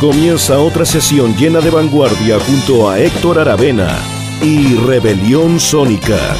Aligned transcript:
Comienza 0.00 0.60
otra 0.60 0.84
sesión 0.84 1.34
llena 1.38 1.60
de 1.60 1.70
vanguardia 1.70 2.38
junto 2.38 2.90
a 2.90 3.00
Héctor 3.00 3.38
Aravena 3.38 3.98
y 4.42 4.74
Rebelión 4.74 5.58
Sónica. 5.58 6.36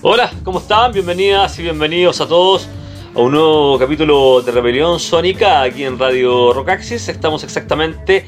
Hola, 0.00 0.30
¿cómo 0.42 0.60
están? 0.60 0.90
Bienvenidas 0.92 1.58
y 1.58 1.62
bienvenidos 1.64 2.22
a 2.22 2.26
todos 2.26 2.66
a 3.14 3.20
un 3.20 3.32
nuevo 3.32 3.78
capítulo 3.78 4.40
de 4.40 4.50
Rebelión 4.50 4.98
Sónica 4.98 5.60
aquí 5.60 5.84
en 5.84 5.98
Radio 5.98 6.54
Rockaxis. 6.54 7.10
Estamos 7.10 7.44
exactamente 7.44 8.26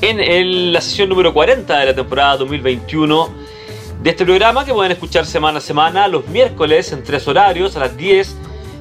en 0.00 0.72
la 0.72 0.80
sesión 0.80 1.10
número 1.10 1.34
40 1.34 1.80
de 1.80 1.84
la 1.84 1.94
temporada 1.94 2.38
2021 2.38 3.51
de 4.02 4.10
este 4.10 4.24
programa 4.24 4.64
que 4.64 4.72
pueden 4.72 4.90
escuchar 4.90 5.26
semana 5.26 5.58
a 5.58 5.60
semana 5.60 6.08
los 6.08 6.26
miércoles 6.26 6.90
en 6.90 7.04
tres 7.04 7.28
horarios 7.28 7.76
a 7.76 7.80
las 7.80 7.96
10, 7.96 8.34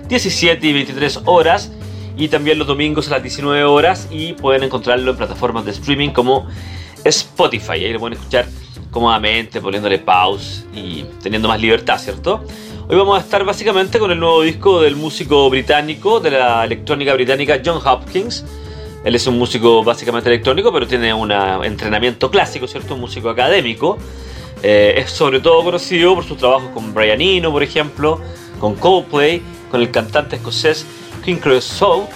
17 0.08 0.66
y 0.66 0.74
23 0.74 1.20
horas 1.26 1.72
y 2.18 2.28
también 2.28 2.58
los 2.58 2.68
domingos 2.68 3.08
a 3.08 3.12
las 3.12 3.22
19 3.22 3.64
horas 3.66 4.08
y 4.10 4.34
pueden 4.34 4.64
encontrarlo 4.64 5.12
en 5.12 5.18
plataformas 5.18 5.64
de 5.66 5.72
streaming 5.72 6.10
como 6.10 6.48
Spotify. 7.04 7.74
Ahí 7.74 7.94
lo 7.94 8.00
pueden 8.00 8.18
escuchar 8.18 8.48
cómodamente, 8.90 9.62
poniéndole 9.62 10.00
pause 10.00 10.66
y 10.74 11.04
teniendo 11.22 11.48
más 11.48 11.62
libertad, 11.62 12.00
¿cierto? 12.00 12.44
Hoy 12.90 12.98
vamos 12.98 13.20
a 13.20 13.22
estar 13.22 13.46
básicamente 13.46 14.00
con 14.00 14.10
el 14.10 14.20
nuevo 14.20 14.42
disco 14.42 14.82
del 14.82 14.96
músico 14.96 15.48
británico 15.52 16.20
de 16.20 16.32
la 16.32 16.64
electrónica 16.66 17.14
británica 17.14 17.62
John 17.64 17.80
Hopkins. 17.86 18.44
Él 19.06 19.14
es 19.14 19.28
un 19.28 19.38
músico 19.38 19.84
básicamente 19.84 20.30
electrónico, 20.30 20.74
pero 20.74 20.88
tiene 20.88 21.14
un 21.14 21.32
entrenamiento 21.32 22.32
clásico, 22.32 22.68
¿cierto? 22.68 22.96
Un 22.96 23.02
músico 23.02 23.30
académico. 23.30 24.00
Eh, 24.64 24.94
es 24.98 25.12
sobre 25.12 25.40
todo 25.40 25.64
conocido 25.64 26.14
por 26.14 26.24
sus 26.24 26.38
trabajos 26.38 26.70
con 26.74 26.94
Brian 26.94 27.22
Eno, 27.22 27.52
por 27.52 27.64
ejemplo, 27.64 28.20
con 28.60 28.76
Coldplay, 28.76 29.42
con 29.72 29.82
el 29.82 29.90
cantante 29.90 30.36
escocés 30.36 30.86
King 31.26 31.38
Creosote, 31.38 32.14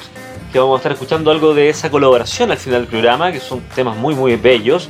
que 0.52 0.60
vamos 0.60 0.76
a 0.76 0.78
estar 0.78 0.92
escuchando 0.92 1.32
algo 1.32 1.54
de 1.54 1.70
esa 1.70 1.90
colaboración 1.90 2.52
al 2.52 2.58
final 2.58 2.82
del 2.82 2.90
programa, 2.90 3.32
que 3.32 3.40
son 3.40 3.62
temas 3.74 3.98
muy 3.98 4.14
muy 4.14 4.36
bellos. 4.36 4.90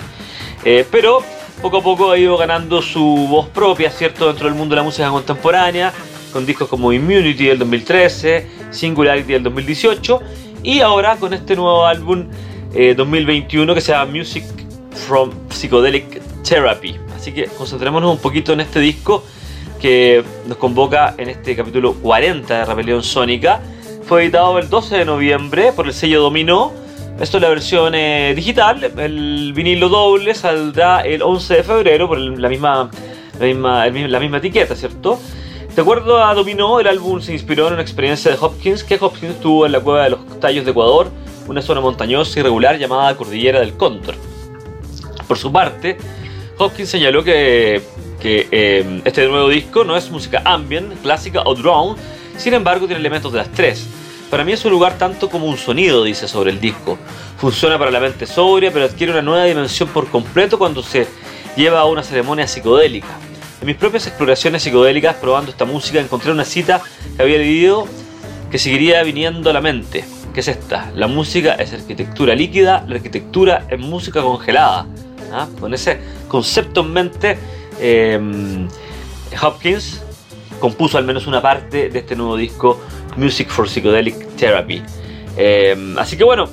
Eh, 0.65 0.85
pero 0.91 1.21
poco 1.61 1.77
a 1.77 1.81
poco 1.81 2.11
ha 2.11 2.17
ido 2.17 2.37
ganando 2.37 2.81
su 2.81 3.27
voz 3.29 3.47
propia, 3.49 3.89
¿cierto?, 3.89 4.27
dentro 4.27 4.47
del 4.47 4.55
mundo 4.55 4.75
de 4.75 4.81
la 4.81 4.83
música 4.83 5.09
contemporánea, 5.09 5.93
con 6.33 6.45
discos 6.45 6.67
como 6.67 6.91
Immunity 6.91 7.45
del 7.45 7.59
2013, 7.59 8.47
Singularity 8.71 9.33
del 9.33 9.43
2018, 9.43 10.19
y 10.63 10.81
ahora 10.81 11.15
con 11.15 11.33
este 11.33 11.55
nuevo 11.55 11.85
álbum 11.85 12.27
2021 12.95 13.71
eh, 13.71 13.75
que 13.75 13.81
se 13.81 13.93
llama 13.93 14.11
Music 14.11 14.43
from 15.07 15.31
Psychedelic 15.49 16.21
Therapy. 16.43 17.04
Así 17.25 17.33
que 17.33 17.47
concentrémonos 17.47 18.11
un 18.11 18.19
poquito 18.19 18.53
en 18.53 18.59
este 18.59 18.79
disco 18.79 19.23
que 19.81 20.23
nos 20.45 20.59
convoca 20.59 21.15
en 21.17 21.29
este 21.29 21.55
capítulo 21.55 21.95
40 21.95 22.59
de 22.59 22.65
Rebelión 22.65 23.01
Sónica. 23.01 23.61
Fue 24.03 24.21
editado 24.21 24.59
el 24.59 24.69
12 24.69 24.97
de 24.97 25.05
noviembre 25.05 25.71
por 25.71 25.87
el 25.87 25.93
sello 25.93 26.21
Dominó. 26.21 26.71
Esto 27.19 27.37
es 27.37 27.41
la 27.41 27.49
versión 27.49 27.95
eh, 27.95 28.33
digital. 28.35 28.91
El 28.99 29.53
vinilo 29.55 29.89
doble 29.89 30.35
saldrá 30.35 31.01
el 31.01 31.23
11 31.23 31.55
de 31.55 31.63
febrero 31.63 32.07
por 32.07 32.19
la 32.19 32.47
misma, 32.47 32.91
la 33.39 33.45
misma, 33.47 33.87
la 33.89 34.19
misma 34.19 34.37
etiqueta, 34.37 34.75
¿cierto? 34.75 35.19
De 35.75 35.81
acuerdo 35.81 36.23
a 36.23 36.31
Dominó, 36.35 36.79
el 36.79 36.85
álbum 36.85 37.21
se 37.21 37.33
inspiró 37.33 37.69
en 37.69 37.73
una 37.73 37.81
experiencia 37.81 38.29
de 38.29 38.37
Hopkins 38.39 38.83
que 38.83 38.99
Hopkins 39.01 39.39
tuvo 39.39 39.65
en 39.65 39.71
la 39.71 39.79
cueva 39.79 40.03
de 40.03 40.11
los 40.11 40.39
Tallos 40.39 40.63
de 40.63 40.69
Ecuador, 40.69 41.09
una 41.47 41.63
zona 41.63 41.81
montañosa 41.81 42.39
irregular 42.39 42.77
llamada 42.77 43.17
Cordillera 43.17 43.61
del 43.61 43.73
Cóndor. 43.73 44.13
Por 45.27 45.39
su 45.39 45.51
parte, 45.51 45.97
Hopkins 46.57 46.89
señaló 46.89 47.23
que, 47.23 47.81
eh, 48.23 49.01
este 49.03 49.27
nuevo 49.27 49.49
disco 49.49 49.83
no 49.83 49.97
es 49.97 50.09
música 50.09 50.41
ambient, 50.45 51.01
clásica 51.01 51.41
o 51.45 51.53
drone, 51.53 51.99
sin 52.37 52.53
embargo 52.53 52.87
tiene 52.87 52.99
elementos 52.99 53.31
de 53.31 53.39
las 53.39 53.51
tres. 53.51 53.85
Para 54.29 54.43
mí 54.43 54.53
es 54.53 54.63
un 54.65 54.71
lugar 54.71 54.97
tanto 54.97 55.29
como 55.29 55.47
un 55.47 55.57
sonido, 55.57 56.03
dice 56.03 56.27
sobre 56.27 56.51
el 56.51 56.59
disco. 56.59 56.97
Funciona 57.37 57.77
para 57.77 57.91
la 57.91 57.99
mente 57.99 58.25
sobria, 58.25 58.71
pero 58.71 58.85
adquiere 58.85 59.11
una 59.11 59.21
nueva 59.21 59.43
dimensión 59.45 59.89
por 59.89 60.09
completo 60.09 60.57
cuando 60.57 60.81
se 60.81 61.07
lleva 61.55 61.81
a 61.81 61.85
una 61.85 62.03
ceremonia 62.03 62.47
psicodélica. 62.47 63.19
En 63.59 63.67
mis 63.67 63.75
propias 63.75 64.07
exploraciones 64.07 64.63
psicodélicas 64.63 65.15
probando 65.15 65.51
esta 65.51 65.65
música 65.65 65.99
encontré 65.99 66.31
una 66.31 66.45
cita 66.45 66.81
que 67.15 67.21
había 67.21 67.37
leído 67.37 67.87
que 68.49 68.57
seguiría 68.57 69.03
viniendo 69.03 69.49
a 69.49 69.53
la 69.53 69.61
mente, 69.61 70.05
que 70.33 70.39
es 70.39 70.47
esta. 70.47 70.89
La 70.95 71.07
música 71.07 71.55
es 71.55 71.73
arquitectura 71.73 72.33
líquida, 72.33 72.85
la 72.87 72.95
arquitectura 72.95 73.67
es 73.69 73.79
música 73.79 74.21
congelada. 74.21 74.87
¿Ah? 75.31 75.47
Con 75.59 75.73
ese 75.73 75.99
concepto 76.27 76.81
en 76.81 76.93
mente, 76.93 77.37
eh, 77.79 78.67
Hopkins 79.41 80.01
compuso 80.59 80.97
al 80.97 81.05
menos 81.05 81.27
una 81.27 81.41
parte 81.41 81.89
de 81.89 81.99
este 81.99 82.15
nuevo 82.15 82.37
disco 82.37 82.79
Music 83.17 83.49
for 83.49 83.67
Psychedelic 83.67 84.35
Therapy. 84.35 84.81
Eh, 85.37 85.95
así 85.97 86.17
que 86.17 86.23
bueno, 86.23 86.49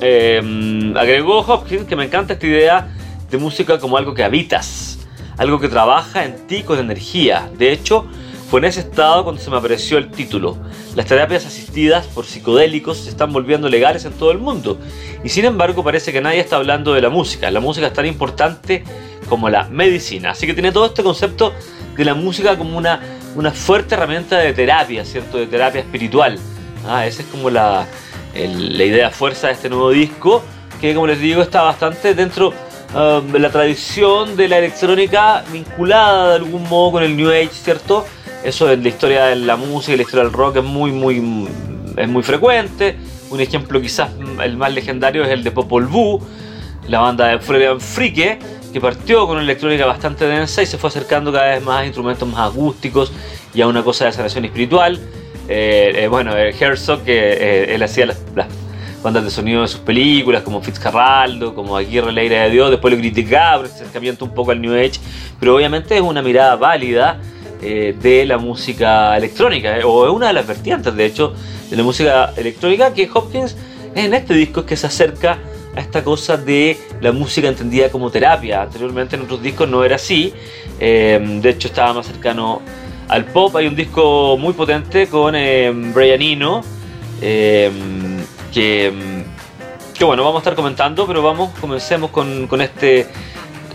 eh, 0.00 0.92
agregó 0.96 1.40
Hopkins 1.40 1.84
que 1.86 1.96
me 1.96 2.04
encanta 2.04 2.34
esta 2.34 2.46
idea 2.46 2.88
de 3.30 3.38
música 3.38 3.78
como 3.78 3.96
algo 3.96 4.14
que 4.14 4.24
habitas, 4.24 4.98
algo 5.36 5.60
que 5.60 5.68
trabaja 5.68 6.24
en 6.24 6.46
ti 6.46 6.62
con 6.62 6.78
energía. 6.78 7.50
De 7.56 7.72
hecho, 7.72 8.06
fue 8.52 8.60
en 8.60 8.66
ese 8.66 8.80
estado 8.80 9.24
cuando 9.24 9.40
se 9.40 9.48
me 9.48 9.56
apareció 9.56 9.96
el 9.96 10.10
título. 10.10 10.58
Las 10.94 11.06
terapias 11.06 11.46
asistidas 11.46 12.06
por 12.08 12.26
psicodélicos 12.26 12.98
se 12.98 13.08
están 13.08 13.32
volviendo 13.32 13.66
legales 13.70 14.04
en 14.04 14.12
todo 14.12 14.30
el 14.30 14.36
mundo. 14.36 14.76
Y 15.24 15.30
sin 15.30 15.46
embargo 15.46 15.82
parece 15.82 16.12
que 16.12 16.20
nadie 16.20 16.40
está 16.40 16.56
hablando 16.56 16.92
de 16.92 17.00
la 17.00 17.08
música. 17.08 17.50
La 17.50 17.60
música 17.60 17.86
es 17.86 17.94
tan 17.94 18.04
importante 18.04 18.84
como 19.26 19.48
la 19.48 19.64
medicina. 19.70 20.32
Así 20.32 20.46
que 20.46 20.52
tiene 20.52 20.70
todo 20.70 20.84
este 20.84 21.02
concepto 21.02 21.54
de 21.96 22.04
la 22.04 22.12
música 22.12 22.58
como 22.58 22.76
una, 22.76 23.00
una 23.36 23.52
fuerte 23.52 23.94
herramienta 23.94 24.36
de 24.36 24.52
terapia, 24.52 25.06
¿cierto? 25.06 25.38
De 25.38 25.46
terapia 25.46 25.80
espiritual. 25.80 26.38
Ah, 26.86 27.06
esa 27.06 27.22
es 27.22 27.28
como 27.28 27.48
la, 27.48 27.86
la 28.34 28.84
idea 28.84 29.08
fuerza 29.08 29.46
de 29.46 29.54
este 29.54 29.70
nuevo 29.70 29.88
disco, 29.88 30.42
que 30.78 30.94
como 30.94 31.06
les 31.06 31.20
digo 31.20 31.40
está 31.40 31.62
bastante 31.62 32.14
dentro 32.14 32.52
ah, 32.94 33.22
de 33.26 33.38
la 33.38 33.48
tradición 33.48 34.36
de 34.36 34.46
la 34.46 34.58
electrónica 34.58 35.42
vinculada 35.50 36.28
de 36.28 36.34
algún 36.34 36.68
modo 36.68 36.92
con 36.92 37.02
el 37.02 37.16
New 37.16 37.30
Age, 37.30 37.48
¿cierto? 37.54 38.04
Eso 38.44 38.70
en 38.72 38.82
la 38.82 38.88
historia 38.88 39.26
de 39.26 39.36
la 39.36 39.56
música 39.56 39.92
y 39.92 39.96
la 39.96 40.02
historia 40.02 40.24
del 40.24 40.32
rock 40.32 40.56
es 40.56 40.64
muy, 40.64 40.90
muy, 40.90 41.48
es 41.96 42.08
muy 42.08 42.22
frecuente. 42.24 42.96
Un 43.30 43.40
ejemplo 43.40 43.80
quizás 43.80 44.10
el 44.42 44.56
más 44.56 44.72
legendario 44.72 45.22
es 45.24 45.30
el 45.30 45.44
de 45.44 45.52
Popol 45.52 45.86
Vuh, 45.86 46.20
la 46.88 46.98
banda 47.00 47.28
de 47.28 47.38
Freudian 47.38 47.80
Frike, 47.80 48.40
que 48.72 48.80
partió 48.80 49.26
con 49.26 49.36
una 49.36 49.44
electrónica 49.44 49.86
bastante 49.86 50.26
densa 50.26 50.60
y 50.60 50.66
se 50.66 50.76
fue 50.76 50.88
acercando 50.88 51.32
cada 51.32 51.54
vez 51.54 51.62
más 51.62 51.82
a 51.82 51.86
instrumentos 51.86 52.28
más 52.28 52.50
acústicos 52.50 53.12
y 53.54 53.60
a 53.60 53.68
una 53.68 53.84
cosa 53.84 54.06
de 54.06 54.12
sanación 54.12 54.44
espiritual. 54.44 54.98
Eh, 55.48 55.92
eh, 55.94 56.08
bueno, 56.08 56.36
Herzog, 56.36 57.04
que 57.04 57.16
eh, 57.16 57.74
él 57.74 57.82
hacía 57.82 58.06
las, 58.06 58.18
bandas 59.04 59.24
de 59.24 59.30
sonido 59.30 59.62
de 59.62 59.68
sus 59.68 59.80
películas, 59.80 60.42
como 60.42 60.62
Fitzcarraldo, 60.62 61.54
como 61.54 61.76
Aguirre, 61.76 62.12
la 62.12 62.22
ira 62.22 62.42
de 62.44 62.50
Dios, 62.50 62.70
después 62.70 62.92
lo 62.92 62.98
criticaba 62.98 63.58
por 63.58 63.66
acercamiento 63.66 64.24
un 64.24 64.32
poco 64.32 64.52
al 64.52 64.60
New 64.60 64.74
Age, 64.74 65.00
pero 65.40 65.56
obviamente 65.56 65.96
es 65.96 66.00
una 66.00 66.22
mirada 66.22 66.54
válida 66.56 67.20
eh, 67.62 67.94
de 67.96 68.26
la 68.26 68.38
música 68.38 69.16
electrónica, 69.16 69.78
eh, 69.78 69.84
o 69.84 70.04
es 70.04 70.12
una 70.12 70.26
de 70.26 70.32
las 70.32 70.46
vertientes, 70.46 70.92
de 70.96 71.06
hecho, 71.06 71.32
de 71.70 71.76
la 71.76 71.84
música 71.84 72.32
electrónica 72.36 72.92
que 72.92 73.08
Hopkins 73.14 73.56
en 73.94 74.14
este 74.14 74.34
disco 74.34 74.60
es 74.60 74.66
que 74.66 74.76
se 74.76 74.88
acerca 74.88 75.38
a 75.76 75.80
esta 75.80 76.02
cosa 76.02 76.36
de 76.36 76.76
la 77.00 77.12
música 77.12 77.46
entendida 77.46 77.88
como 77.88 78.10
terapia. 78.10 78.62
Anteriormente 78.62 79.14
en 79.14 79.22
otros 79.22 79.40
discos 79.40 79.68
no 79.68 79.84
era 79.84 79.94
así, 79.94 80.32
eh, 80.80 81.20
de 81.40 81.50
hecho 81.50 81.68
estaba 81.68 81.92
más 81.92 82.06
cercano 82.06 82.62
al 83.06 83.26
pop. 83.26 83.54
Hay 83.54 83.68
un 83.68 83.76
disco 83.76 84.36
muy 84.36 84.54
potente 84.54 85.06
con 85.06 85.34
Brian 85.94 86.20
Eno, 86.20 86.62
que, 87.20 87.70
que 89.94 90.04
bueno, 90.04 90.24
vamos 90.24 90.36
a 90.36 90.40
estar 90.40 90.56
comentando, 90.56 91.06
pero 91.06 91.22
vamos, 91.22 91.56
comencemos 91.60 92.10
con, 92.10 92.48
con 92.48 92.60
este, 92.60 93.06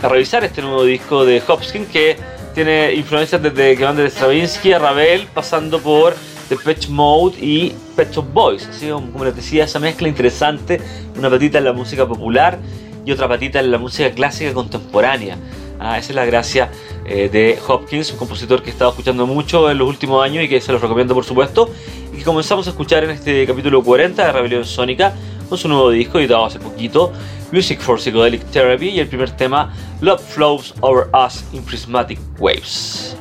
a 0.02 0.08
revisar 0.08 0.44
este 0.44 0.60
nuevo 0.60 0.84
disco 0.84 1.24
de 1.24 1.42
Hopkins 1.46 1.88
que 1.88 2.37
tiene 2.64 2.92
influencias 2.92 3.40
desde 3.40 3.76
que 3.76 3.84
van 3.84 3.94
de 3.94 4.10
Stravinsky 4.10 4.72
a 4.72 4.80
Ravel, 4.80 5.28
pasando 5.32 5.78
por 5.78 6.16
The 6.48 6.56
Patch 6.56 6.88
Mode 6.88 7.38
y 7.40 7.72
Pet 7.94 8.12
Shop 8.12 8.26
Boys. 8.32 8.66
Así 8.66 8.88
como 8.88 9.24
les 9.24 9.36
decía, 9.36 9.62
esa 9.62 9.78
mezcla 9.78 10.08
interesante, 10.08 10.80
una 11.16 11.30
patita 11.30 11.58
en 11.58 11.64
la 11.64 11.72
música 11.72 12.04
popular 12.04 12.58
y 13.04 13.12
otra 13.12 13.28
patita 13.28 13.60
en 13.60 13.70
la 13.70 13.78
música 13.78 14.10
clásica 14.10 14.52
contemporánea. 14.52 15.36
Ah, 15.78 15.98
esa 15.98 16.08
es 16.10 16.16
la 16.16 16.24
gracia 16.24 16.68
eh, 17.06 17.28
de 17.28 17.56
Hopkins, 17.64 18.10
un 18.10 18.18
compositor 18.18 18.60
que 18.60 18.70
he 18.70 18.72
estado 18.72 18.90
escuchando 18.90 19.24
mucho 19.24 19.70
en 19.70 19.78
los 19.78 19.88
últimos 19.88 20.24
años 20.24 20.42
y 20.42 20.48
que 20.48 20.60
se 20.60 20.72
los 20.72 20.80
recomiendo 20.82 21.14
por 21.14 21.24
supuesto. 21.24 21.70
Y 22.12 22.16
que 22.16 22.24
comenzamos 22.24 22.66
a 22.66 22.70
escuchar 22.70 23.04
en 23.04 23.10
este 23.10 23.46
capítulo 23.46 23.84
40 23.84 24.26
de 24.26 24.32
Rebelión 24.32 24.64
Sónica 24.64 25.14
con 25.48 25.56
su 25.56 25.68
nuevo 25.68 25.90
disco 25.90 26.18
editado 26.18 26.46
hace 26.46 26.58
poquito, 26.58 27.12
Music 27.50 27.80
for 27.80 27.96
Psychedelic 27.96 28.42
Therapy, 28.52 28.90
y 28.90 29.00
el 29.00 29.08
primer 29.08 29.30
tema, 29.30 29.72
Love 30.02 30.20
Flows 30.20 30.74
Over 30.80 31.08
Us 31.14 31.42
in 31.54 31.62
Prismatic 31.62 32.18
Waves. 32.38 33.16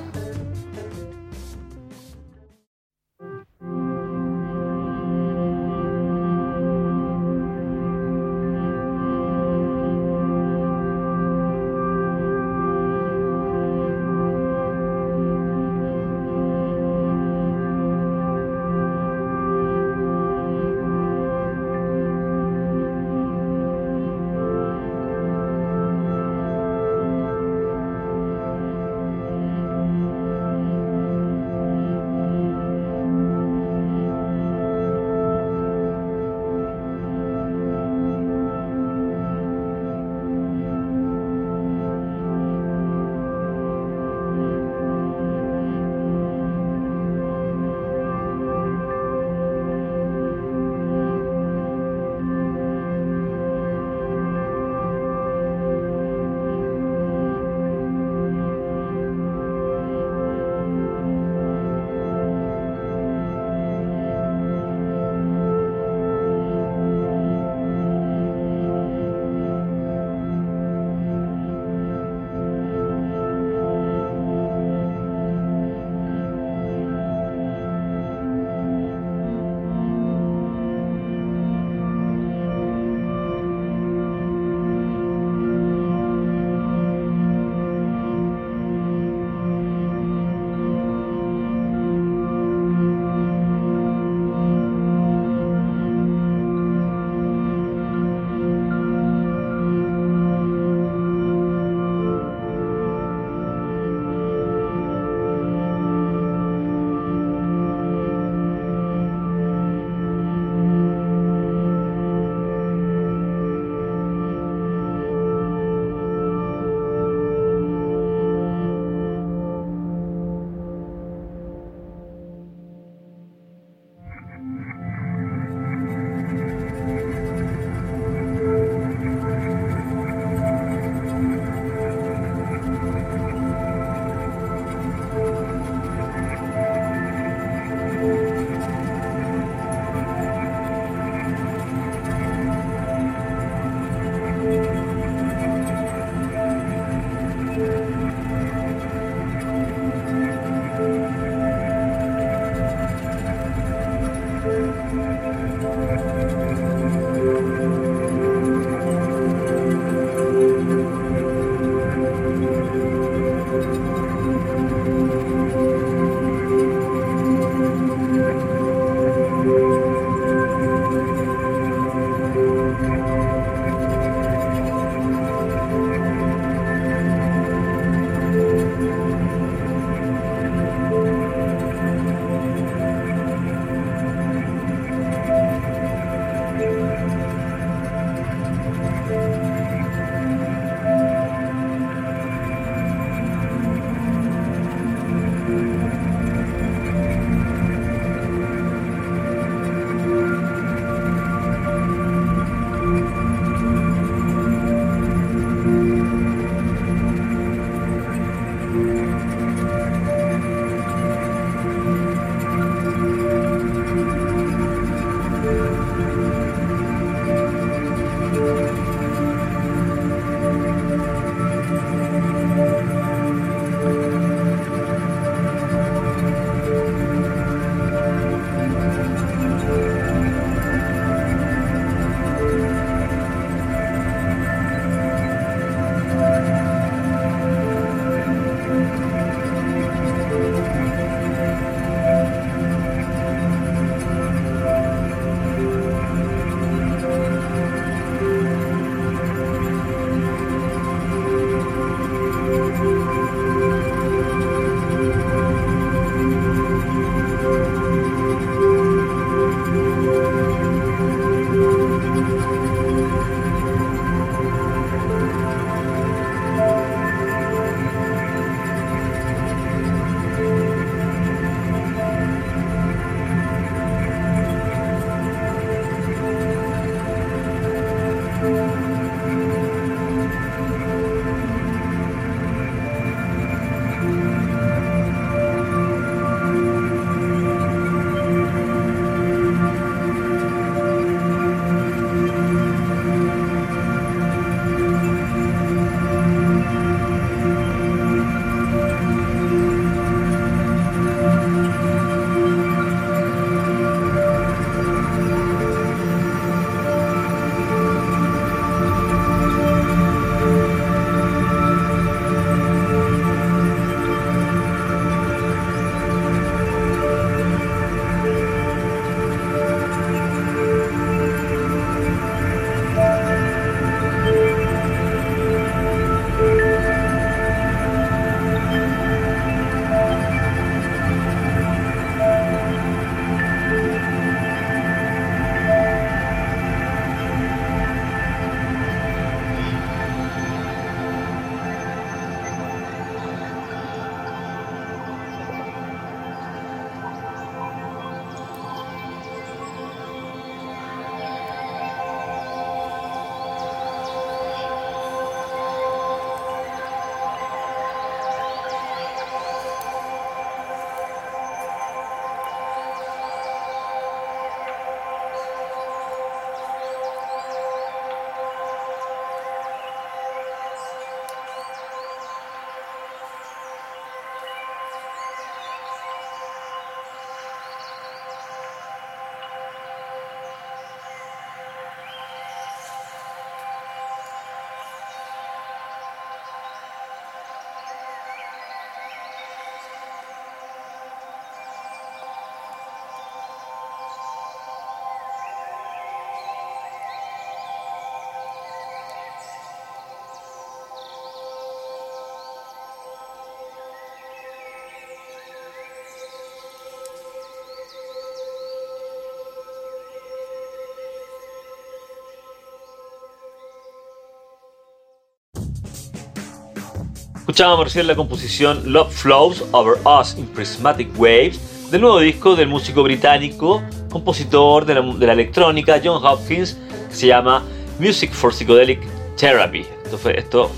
Escuchábamos 417.57 417.85
recién 417.85 418.05
la 418.05 418.15
composición 418.15 418.93
Love 418.93 419.11
Flows 419.11 419.65
Over 419.71 419.97
Us 420.05 420.37
in 420.37 420.45
Prismatic 420.45 421.09
Waves 421.19 421.89
del 421.89 422.01
nuevo 422.01 422.19
disco 422.19 422.55
del 422.55 422.67
músico 422.67 423.01
británico, 423.01 423.81
compositor 424.11 424.85
de 424.85 424.93
la, 424.93 425.01
de 425.01 425.25
la 425.25 425.33
electrónica 425.33 425.99
John 426.03 426.23
Hopkins, 426.23 426.77
que 427.09 427.15
se 427.15 427.25
llama 427.25 427.63
Music 427.97 428.31
for 428.31 428.53
Psychedelic 428.53 428.99
Therapy. 429.37 429.87
Esto 430.05 430.19
fue, 430.19 430.37
esto 430.37 430.69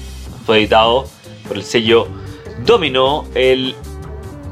fue 0.46 0.60
editado 0.60 1.06
por 1.50 1.58
el 1.58 1.64
sello 1.64 2.08
Domino 2.66 3.26
el 3.36 3.76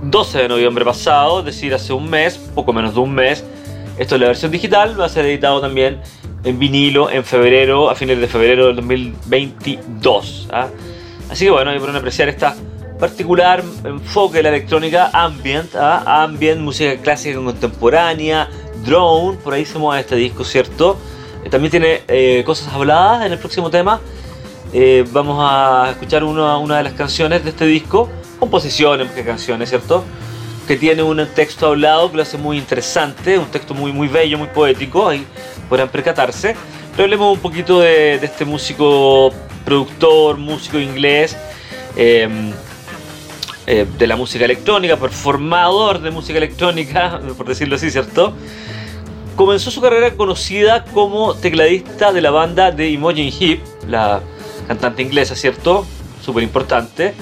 12 0.01 0.38
de 0.38 0.48
noviembre 0.50 0.84
pasado, 0.84 1.39
es 1.39 1.46
decir, 1.46 1.74
hace 1.74 1.93
un 1.93 2.10
mes, 2.10 2.38
poco 2.53 2.74
menos 2.74 2.93
de 2.93 3.00
un 3.00 3.15
mes. 3.15 3.46
Esto 3.98 4.15
es 4.15 4.22
la 4.22 4.27
versión 4.27 4.51
digital, 4.51 5.00
va 5.00 5.05
a 5.05 5.10
ser 5.10 5.25
editado 5.25 5.62
también 5.62 6.01
en 6.43 6.60
vinilo 6.60 7.10
en 7.10 7.24
febrero, 7.24 7.89
a 7.89 7.96
fines 7.96 8.19
de 8.19 8.27
febrero 8.27 8.67
del 8.67 8.75
2022. 8.75 10.50
¿ah? 10.51 10.67
Así 11.29 11.46
que 11.46 11.51
bueno, 11.51 11.72
ahí 11.72 11.79
pueden 11.79 11.96
apreciar 11.96 12.29
esta 12.29 12.55
particular 13.00 13.63
enfoque 13.84 14.38
de 14.38 14.43
la 14.43 14.50
electrónica 14.50 15.10
ambient, 15.13 15.75
¿ah? 15.75 16.24
ambient, 16.24 16.60
música 16.60 16.96
clásica 17.01 17.38
contemporánea, 17.38 18.50
drone, 18.84 19.38
por 19.38 19.53
ahí 19.53 19.65
se 19.65 19.77
mueve 19.77 20.01
este 20.01 20.15
disco, 20.15 20.43
¿cierto? 20.43 20.98
Eh, 21.43 21.50
también 21.50 21.72
tiene 21.72 22.01
eh, 22.07 22.43
cosas 22.46 22.74
habladas 22.74 23.25
en 23.25 23.31
el 23.31 23.39
próximo 23.39 23.69
tema. 23.69 24.00
Eh, 24.74 25.05
vamos 25.12 25.38
a 25.39 25.91
escuchar 25.91 26.24
una, 26.24 26.57
una 26.57 26.77
de 26.77 26.84
las 26.84 26.93
canciones 26.93 27.43
de 27.43 27.51
este 27.51 27.65
disco, 27.65 28.10
composiciones, 28.39 29.12
que 29.12 29.24
canciones, 29.24 29.69
¿cierto? 29.69 30.03
Que 30.67 30.75
tiene 30.75 31.03
un 31.03 31.25
texto 31.34 31.67
hablado 31.67 32.12
que 32.12 32.17
lo 32.17 32.24
hace 32.24 32.38
muy 32.38 32.57
interesante, 32.57 33.38
un 33.38 33.46
texto 33.46 33.74
muy, 33.74 33.93
muy 33.93 34.07
bello, 34.07 34.38
muy 34.38 34.48
poético, 34.48 35.07
ahí 35.07 35.25
podrán 35.69 35.89
percatarse. 35.89 36.55
Pero 36.91 37.03
hablemos 37.03 37.34
un 37.34 37.39
poquito 37.39 37.79
de, 37.79 38.17
de 38.19 38.25
este 38.25 38.43
músico, 38.43 39.31
productor, 39.67 40.38
músico 40.38 40.79
inglés. 40.79 41.36
Eh, 41.97 42.53
eh, 43.69 43.86
de 44.00 44.07
la 44.07 44.15
música 44.15 44.45
electrónica, 44.45 44.95
performador 44.95 46.00
de 46.00 46.09
música 46.09 46.38
electrónica, 46.38 47.19
por 47.38 47.47
decirlo 47.47 47.75
así, 47.75 47.91
¿cierto? 47.91 48.33
Comenzó 49.36 49.71
su 49.71 49.81
carrera 49.81 50.12
conocida 50.12 50.86
como 50.86 51.33
tecladista 51.33 52.13
de 52.13 52.21
la 52.21 52.31
banda 52.31 52.71
de 52.71 52.89
Imogen 52.89 53.29
Heap, 53.29 53.59
la 53.89 54.21
cantante 54.69 55.01
inglesa, 55.01 55.36
¿cierto? 55.36 55.86
Súper 56.24 56.43
importante. 56.43 57.13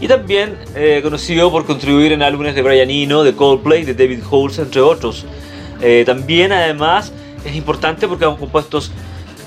Y 0.00 0.08
también 0.08 0.58
eh, 0.74 0.98
conocido 1.00 1.48
por 1.52 1.64
contribuir 1.64 2.10
en 2.10 2.22
álbumes 2.22 2.56
de 2.56 2.62
Brian 2.62 2.90
Eno, 2.90 3.22
de 3.22 3.36
Coldplay, 3.36 3.84
de 3.84 3.94
David 3.94 4.18
Holmes, 4.28 4.58
entre 4.58 4.80
otros. 4.80 5.24
Eh, 5.80 6.02
también, 6.04 6.50
además, 6.50 7.12
es 7.44 7.54
importante 7.54 8.08
porque 8.08 8.24
ha 8.24 8.34
compuesto 8.34 8.80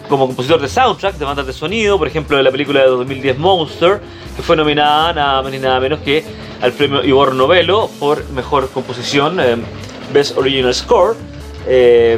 como 0.08 0.28
compositor 0.28 0.62
de 0.62 0.68
soundtrack 0.68 1.16
de 1.18 1.26
bandas 1.26 1.46
de 1.48 1.54
sonido, 1.54 1.98
por 1.98 2.08
ejemplo, 2.08 2.38
de 2.38 2.44
la 2.44 2.52
película 2.52 2.82
de 2.82 2.88
2010 2.88 3.38
Monster, 3.38 4.02
que 4.36 4.42
fue 4.42 4.56
nominada 4.56 5.14
nada 5.14 5.42
más 5.42 5.52
ni 5.52 5.60
nada 5.60 5.80
menos 5.80 6.00
que 6.00 6.24
al 6.62 6.74
premio 6.74 7.04
Ivor 7.04 7.34
Novello 7.36 7.90
por 8.00 8.28
mejor 8.30 8.70
composición, 8.70 9.40
eh, 9.40 9.58
Best 10.14 10.38
Original 10.38 10.74
Score. 10.74 11.16
Eh, 11.68 12.18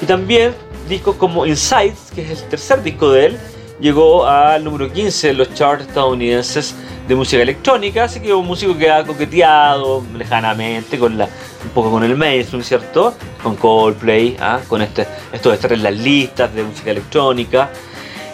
y 0.00 0.06
también 0.06 0.54
discos 0.88 1.16
como 1.16 1.46
Insights, 1.46 2.10
que 2.14 2.22
es 2.22 2.42
el 2.42 2.48
tercer 2.48 2.82
disco 2.82 3.10
de 3.10 3.26
él, 3.26 3.38
llegó 3.80 4.26
al 4.26 4.62
número 4.64 4.92
15 4.92 5.30
en 5.30 5.38
los 5.38 5.52
charts 5.54 5.86
estadounidenses 5.86 6.74
de 7.06 7.14
música 7.14 7.42
electrónica, 7.42 8.04
así 8.04 8.20
que 8.20 8.32
un 8.32 8.46
músico 8.46 8.76
que 8.76 8.90
ha 8.90 9.04
coqueteado 9.04 10.02
lejanamente 10.16 10.98
con 10.98 11.18
la, 11.18 11.24
un 11.24 11.70
poco 11.74 11.90
con 11.90 12.02
el 12.02 12.16
mainstream, 12.16 12.62
¿cierto? 12.62 13.14
Con 13.42 13.56
Coldplay, 13.56 14.36
¿ah? 14.40 14.60
con 14.68 14.80
este, 14.80 15.06
esto 15.32 15.50
de 15.50 15.56
estar 15.56 15.72
en 15.72 15.82
las 15.82 15.94
listas 15.94 16.54
de 16.54 16.62
música 16.62 16.90
electrónica. 16.90 17.70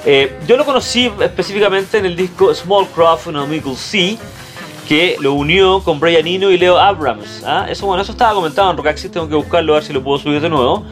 Eh, 0.04 0.38
yo 0.46 0.56
lo 0.56 0.64
conocí 0.64 1.10
específicamente 1.20 1.98
en 1.98 2.06
el 2.06 2.16
disco 2.16 2.54
Small 2.54 2.86
Craft 2.94 3.28
and 3.28 3.36
Amical 3.38 3.76
Sea, 3.76 4.16
que 4.90 5.16
lo 5.20 5.34
unió 5.34 5.84
con 5.84 6.00
Brian 6.00 6.26
Eno 6.26 6.50
y 6.50 6.58
Leo 6.58 6.76
Abrams. 6.76 7.44
¿ah? 7.46 7.64
Eso, 7.70 7.86
bueno, 7.86 8.02
eso 8.02 8.10
estaba 8.10 8.34
comentado 8.34 8.72
en 8.72 8.76
Rockaxis, 8.76 9.08
tengo 9.08 9.28
que 9.28 9.36
buscarlo 9.36 9.74
a 9.74 9.76
ver 9.76 9.84
si 9.84 9.92
lo 9.92 10.02
puedo 10.02 10.18
subir 10.18 10.40
de 10.40 10.48
nuevo. 10.48 10.84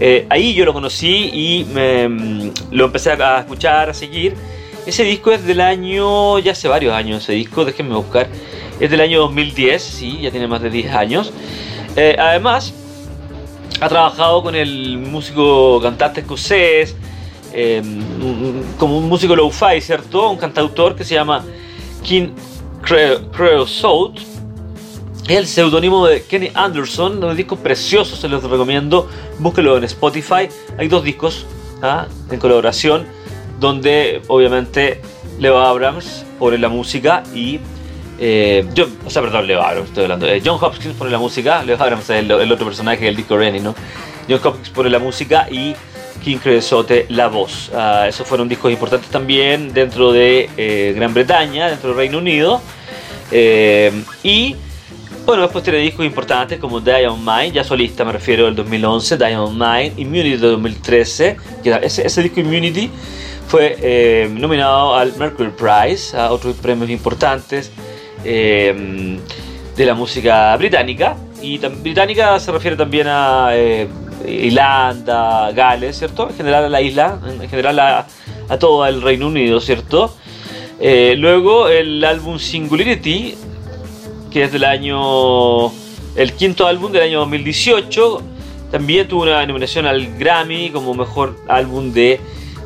Eh, 0.00 0.26
ahí 0.28 0.54
yo 0.54 0.64
lo 0.64 0.72
conocí 0.72 1.30
y 1.32 1.64
me, 1.72 2.08
mm, 2.08 2.52
lo 2.72 2.86
empecé 2.86 3.12
a 3.12 3.38
escuchar, 3.38 3.90
a 3.90 3.94
seguir. 3.94 4.34
Ese 4.86 5.04
disco 5.04 5.30
es 5.30 5.46
del 5.46 5.60
año, 5.60 6.40
ya 6.40 6.50
hace 6.50 6.66
varios 6.66 6.92
años 6.94 7.22
ese 7.22 7.34
disco, 7.34 7.64
déjenme 7.64 7.94
buscar. 7.94 8.26
Es 8.80 8.90
del 8.90 9.00
año 9.00 9.20
2010, 9.20 9.80
sí, 9.80 10.18
ya 10.20 10.32
tiene 10.32 10.48
más 10.48 10.60
de 10.60 10.70
10 10.70 10.92
años. 10.92 11.32
Eh, 11.94 12.16
además, 12.18 12.74
ha 13.80 13.88
trabajado 13.88 14.42
con 14.42 14.56
el 14.56 14.98
músico 14.98 15.78
cantante 15.80 16.22
escocés, 16.22 16.96
eh, 17.52 17.80
como 18.80 18.98
un 18.98 19.08
músico 19.08 19.36
low-fi, 19.36 19.80
¿cierto? 19.80 20.28
Un 20.28 20.38
cantautor 20.38 20.96
que 20.96 21.04
se 21.04 21.14
llama 21.14 21.44
King 22.02 22.30
Creosote. 22.84 24.20
Es 25.26 25.38
el 25.38 25.46
seudónimo 25.46 26.06
de 26.06 26.22
Kenny 26.22 26.50
Anderson, 26.54 27.24
un 27.24 27.34
disco 27.34 27.56
precioso, 27.56 28.14
se 28.14 28.28
los 28.28 28.42
recomiendo. 28.42 29.08
Búsquelo 29.38 29.78
en 29.78 29.84
Spotify. 29.84 30.48
Hay 30.76 30.88
dos 30.88 31.02
discos 31.02 31.46
¿ah? 31.82 32.06
en 32.30 32.38
colaboración 32.38 33.06
donde 33.58 34.20
obviamente 34.28 35.00
Leo 35.38 35.58
Abrams 35.58 36.26
pone 36.38 36.58
la 36.58 36.68
música 36.68 37.22
y 37.34 37.58
eh, 38.18 38.66
o 39.04 39.10
sea, 39.10 39.22
perdón, 39.22 39.46
Leo 39.46 39.62
Abrams, 39.62 39.88
estoy 39.88 40.04
hablando. 40.04 40.26
Eh, 40.26 40.42
John 40.44 40.58
Hopkins 40.60 40.94
pone 40.94 41.10
la 41.10 41.18
música, 41.18 41.62
Leo 41.64 41.80
Abrams 41.80 42.04
es 42.10 42.10
el, 42.10 42.30
el 42.30 42.52
otro 42.52 42.66
personaje 42.66 43.06
del 43.06 43.16
disco 43.16 43.36
Rennie, 43.36 43.60
¿no? 43.60 43.74
John 44.28 44.40
Hopkins 44.44 44.70
pone 44.70 44.90
la 44.90 44.98
música 44.98 45.48
y 45.50 45.74
King 46.24 46.38
Creosote 46.38 47.06
la 47.10 47.28
voz. 47.28 47.70
Uh, 47.72 48.08
esos 48.08 48.26
fueron 48.26 48.48
discos 48.48 48.72
importantes 48.72 49.10
también 49.10 49.72
dentro 49.72 50.12
de 50.12 50.48
eh, 50.56 50.92
Gran 50.96 51.12
Bretaña, 51.12 51.68
dentro 51.68 51.90
del 51.90 51.98
Reino 51.98 52.18
Unido. 52.18 52.60
Eh, 53.30 53.92
y 54.22 54.56
bueno, 55.26 55.42
después 55.42 55.64
tiene 55.64 55.78
discos 55.78 56.04
importantes 56.04 56.58
como 56.58 56.80
Diamond 56.80 57.26
Mind, 57.26 57.54
ya 57.54 57.64
solista 57.64 58.04
me 58.04 58.12
refiero 58.12 58.44
del 58.44 58.54
2011, 58.54 59.16
Diamond 59.16 59.52
Mind, 59.52 59.98
Immunity 59.98 60.36
de 60.36 60.48
2013, 60.48 61.36
que 61.62 61.80
ese, 61.82 62.06
ese 62.06 62.22
disco 62.22 62.40
Immunity 62.40 62.90
fue 63.48 63.76
eh, 63.80 64.28
nominado 64.30 64.94
al 64.94 65.16
Mercury 65.16 65.50
Prize, 65.50 66.16
a 66.16 66.30
otros 66.32 66.56
premios 66.56 66.90
importantes 66.90 67.70
eh, 68.24 69.18
de 69.76 69.86
la 69.86 69.94
música 69.94 70.56
británica. 70.56 71.16
Y 71.40 71.58
británica 71.58 72.38
se 72.40 72.52
refiere 72.52 72.76
también 72.76 73.06
a 73.06 73.50
eh, 73.52 73.88
Irlanda, 74.26 75.52
Gales, 75.52 75.98
¿cierto? 75.98 76.28
En 76.30 76.36
general 76.36 76.64
a 76.64 76.68
la 76.68 76.80
isla, 76.80 77.18
en 77.26 77.48
general 77.48 77.78
a, 77.78 78.06
todo 78.58 78.86
el 78.86 79.02
Reino 79.02 79.28
Unido, 79.28 79.60
¿cierto? 79.60 80.14
Eh, 80.80 81.14
luego 81.16 81.68
el 81.68 82.04
álbum 82.04 82.38
Singularity, 82.38 83.34
que 84.30 84.44
es 84.44 84.52
del 84.52 84.64
año. 84.64 85.66
el 86.16 86.32
quinto 86.34 86.66
álbum 86.66 86.92
del 86.92 87.02
año 87.02 87.20
2018, 87.20 88.22
también 88.70 89.08
tuvo 89.08 89.22
una 89.22 89.46
nominación 89.46 89.86
al 89.86 90.18
Grammy 90.18 90.70
como 90.70 90.94
mejor 90.94 91.36
álbum 91.48 91.92
de 91.92 92.20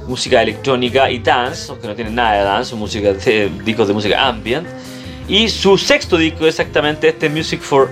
música 0.08 0.42
electrónica 0.42 1.10
y 1.10 1.18
dance, 1.18 1.70
aunque 1.70 1.86
no 1.86 1.94
tiene 1.94 2.10
nada 2.10 2.38
de 2.38 2.44
dance, 2.44 2.74
música 2.74 3.12
de, 3.12 3.50
discos 3.64 3.88
de 3.88 3.94
música 3.94 4.26
ambient. 4.26 4.66
Y 5.28 5.48
su 5.50 5.76
sexto 5.76 6.16
disco, 6.16 6.46
exactamente 6.46 7.08
este 7.08 7.28
Music 7.28 7.60
for 7.60 7.90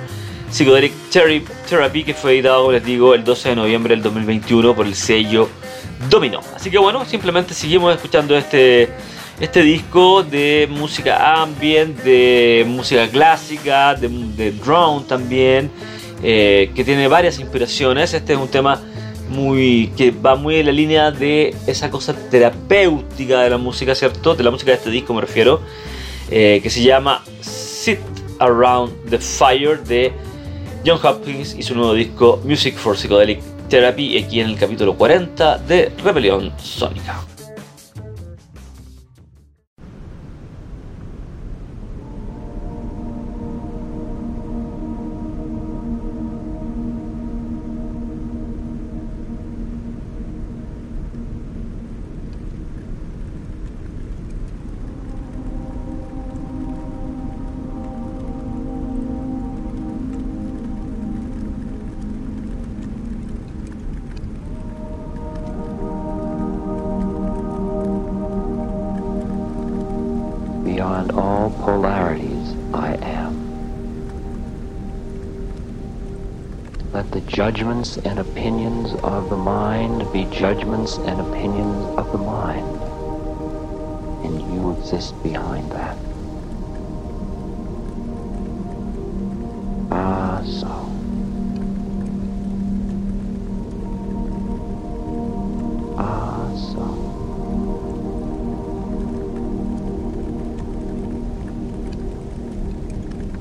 Psychedelic 0.50 0.93
Therapy, 1.69 2.05
que 2.05 2.15
fue 2.15 2.35
editado, 2.35 2.71
les 2.73 2.85
digo, 2.85 3.15
el 3.15 3.25
12 3.25 3.50
de 3.50 3.57
noviembre 3.57 3.95
del 3.95 4.03
2021 4.03 4.75
por 4.75 4.87
el 4.87 4.95
sello 4.95 5.49
Domino. 6.11 6.41
Así 6.55 6.71
que 6.71 6.79
bueno, 6.79 7.05
simplemente 7.05 7.55
seguimos 7.55 7.95
escuchando 7.95 8.37
este, 8.37 8.91
este 9.41 9.62
disco 9.62 10.23
de 10.23 10.69
música 10.71 11.43
ambient, 11.43 12.03
de 12.03 12.65
música 12.67 13.09
clásica, 13.09 13.95
de, 13.95 14.53
drone 14.53 15.05
también, 15.07 15.71
eh, 16.23 16.71
que 16.75 16.85
tiene 16.85 17.09
varias 17.09 17.38
inspiraciones. 17.38 18.15
Este 18.15 18.35
es 18.35 18.38
un 18.38 18.49
tema 18.49 18.81
muy 19.29 19.93
que 19.97 20.11
va 20.11 20.37
muy 20.37 20.57
en 20.57 20.67
la 20.67 20.73
línea 20.73 21.11
de 21.11 21.55
esa 21.67 21.91
cosa 21.91 22.15
terapéutica 22.31 23.43
de 23.43 23.50
la 23.50 23.59
música, 23.59 23.95
¿cierto? 23.95 24.35
De 24.35 24.45
la 24.45 24.50
música 24.50 24.71
de 24.71 24.79
este 24.79 24.91
disco 24.91 25.12
me 25.15 25.21
refiero, 25.21 25.61
eh, 26.31 26.61
que 26.62 26.71
se 26.71 26.83
llama 26.83 27.25
Sit 27.41 27.99
Around 28.38 29.11
the 29.11 29.19
Fire 29.19 29.83
de 29.83 30.12
John 30.87 31.00
Hopkins 31.02 31.57
y 31.59 31.64
su 31.64 31.75
nuevo 31.75 31.95
disco 31.95 32.40
Music 32.45 32.76
for 32.76 32.97
Psychedelic 32.97 33.40
Therapy, 33.69 34.16
aquí 34.19 34.38
en 34.38 34.50
el 34.50 34.57
capítulo 34.57 34.95
40 34.97 35.59
de 35.59 35.93
Rebelión 36.05 36.52
Sónica. 36.62 37.36
Judgments 77.37 77.99
and 77.99 78.19
opinions 78.19 78.95
of 79.02 79.28
the 79.28 79.37
mind 79.37 80.11
be 80.11 80.25
judgments 80.35 80.97
and 80.97 81.21
opinions 81.21 81.85
of 81.99 82.11
the 82.11 82.16
mind. 82.16 82.66
And 84.25 84.40
you 84.55 84.71
exist 84.78 85.23
behind 85.23 85.71
that. 85.71 85.99
Ah, 89.90 90.42
so. 90.46 90.66
Ah, 95.99 96.49
so. 96.57 96.85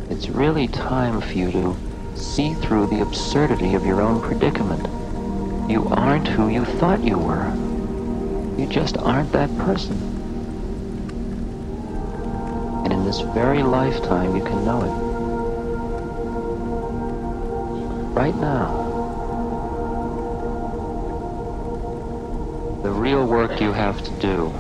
It's 0.10 0.28
really 0.28 0.68
time 0.68 1.22
for 1.22 1.32
you 1.32 1.50
to 1.54 1.85
through 2.66 2.88
the 2.88 3.02
absurdity 3.02 3.76
of 3.76 3.86
your 3.86 4.02
own 4.02 4.20
predicament. 4.20 4.84
You 5.70 5.88
aren't 5.90 6.28
who 6.28 6.50
you 6.50 6.66
thought 6.66 7.04
you 7.04 7.18
were. 7.18 7.48
You 8.58 8.66
just 8.68 8.98
aren't 8.98 9.32
that 9.34 9.56
person. 9.60 9.96
And 12.84 12.92
in 12.92 13.06
this 13.06 13.22
very 13.22 13.62
lifetime, 13.62 14.36
you 14.36 14.44
can 14.44 14.66
know 14.66 14.82
it. 14.82 15.06
Right 18.20 18.36
now. 18.36 18.84
The 22.82 22.92
real 22.92 23.28
work 23.28 23.62
you 23.62 23.74
have 23.74 24.04
to 24.04 24.12
do 24.20 24.54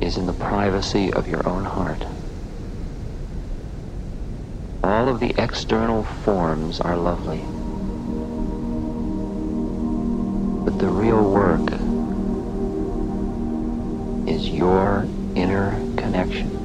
is 0.00 0.16
in 0.16 0.26
the 0.26 0.32
privacy 0.32 1.12
of 1.12 1.26
your 1.26 1.48
own 1.48 1.64
heart. 1.64 2.04
All 4.84 5.08
of 5.08 5.20
the 5.20 5.32
external 5.40 6.02
forms 6.02 6.80
are 6.80 6.96
lovely. 6.96 7.38
But 10.64 10.78
the 10.78 10.88
real 10.88 11.22
work 11.22 11.70
is 14.28 14.48
your 14.48 15.06
inner 15.36 15.70
connection. 15.96 16.61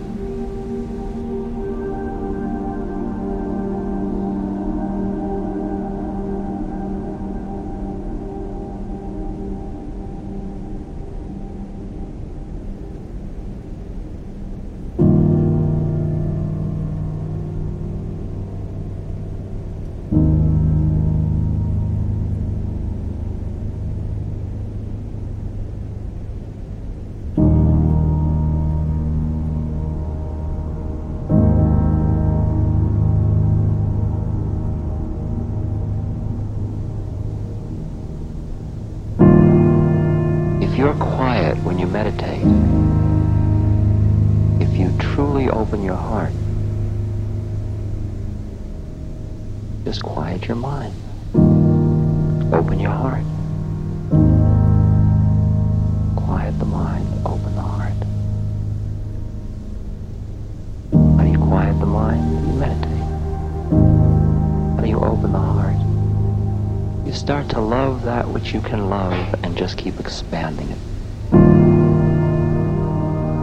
Quiet 61.58 61.80
the 61.80 61.88
mind? 61.88 62.22
You 62.48 62.54
meditate. 62.54 63.08
You 64.88 65.00
open 65.00 65.32
the 65.32 65.40
heart? 65.40 65.76
You 67.08 67.12
start 67.12 67.50
to 67.50 67.60
love 67.60 68.04
that 68.04 68.30
which 68.30 68.54
you 68.54 68.62
can 68.62 68.92
love 68.92 69.34
and 69.44 69.58
just 69.58 69.76
keep 69.76 70.00
expanding 70.00 70.70
it. 70.70 70.78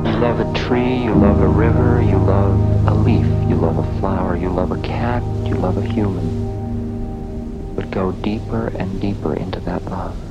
You 0.07 0.17
love 0.21 0.39
a 0.39 0.47
tree, 0.57 1.03
you 1.03 1.13
love 1.13 1.41
a 1.41 1.49
river, 1.49 2.01
you 2.03 2.17
love 2.19 2.87
a 2.87 2.95
leaf, 2.95 3.27
you 3.51 3.57
love 3.57 3.79
a 3.79 3.99
flower, 3.99 4.37
you 4.37 4.49
love 4.49 4.71
a 4.71 4.81
cat, 4.83 5.25
you 5.45 5.57
love 5.57 5.77
a 5.77 5.83
human. 5.85 7.75
But 7.75 7.91
go 7.91 8.13
deeper 8.13 8.69
and 8.79 9.01
deeper 9.01 9.35
into 9.35 9.59
that 9.61 9.85
love. 9.87 10.24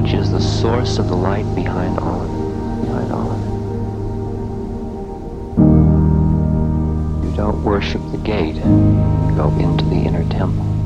Which 0.00 0.12
is 0.12 0.30
the 0.30 0.40
source 0.40 0.98
of 0.98 1.08
the 1.08 1.16
light 1.16 1.52
behind 1.56 1.98
all 1.98 2.20
of 2.22 2.30
it. 2.30 2.86
Behind 2.86 3.10
all 3.12 3.32
of 3.32 3.40
it. 3.42 3.50
You 7.28 7.36
don't 7.36 7.64
worship 7.64 8.00
the 8.12 8.18
gate, 8.18 8.54
you 8.54 9.32
go 9.34 9.52
into 9.58 9.84
the 9.86 9.96
inner 9.96 10.22
temple. 10.30 10.77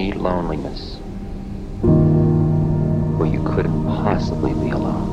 Need 0.00 0.16
loneliness. 0.16 0.96
Well, 1.82 3.30
you 3.30 3.42
couldn't 3.44 3.84
possibly 3.84 4.54
be 4.54 4.70
alone. 4.70 5.10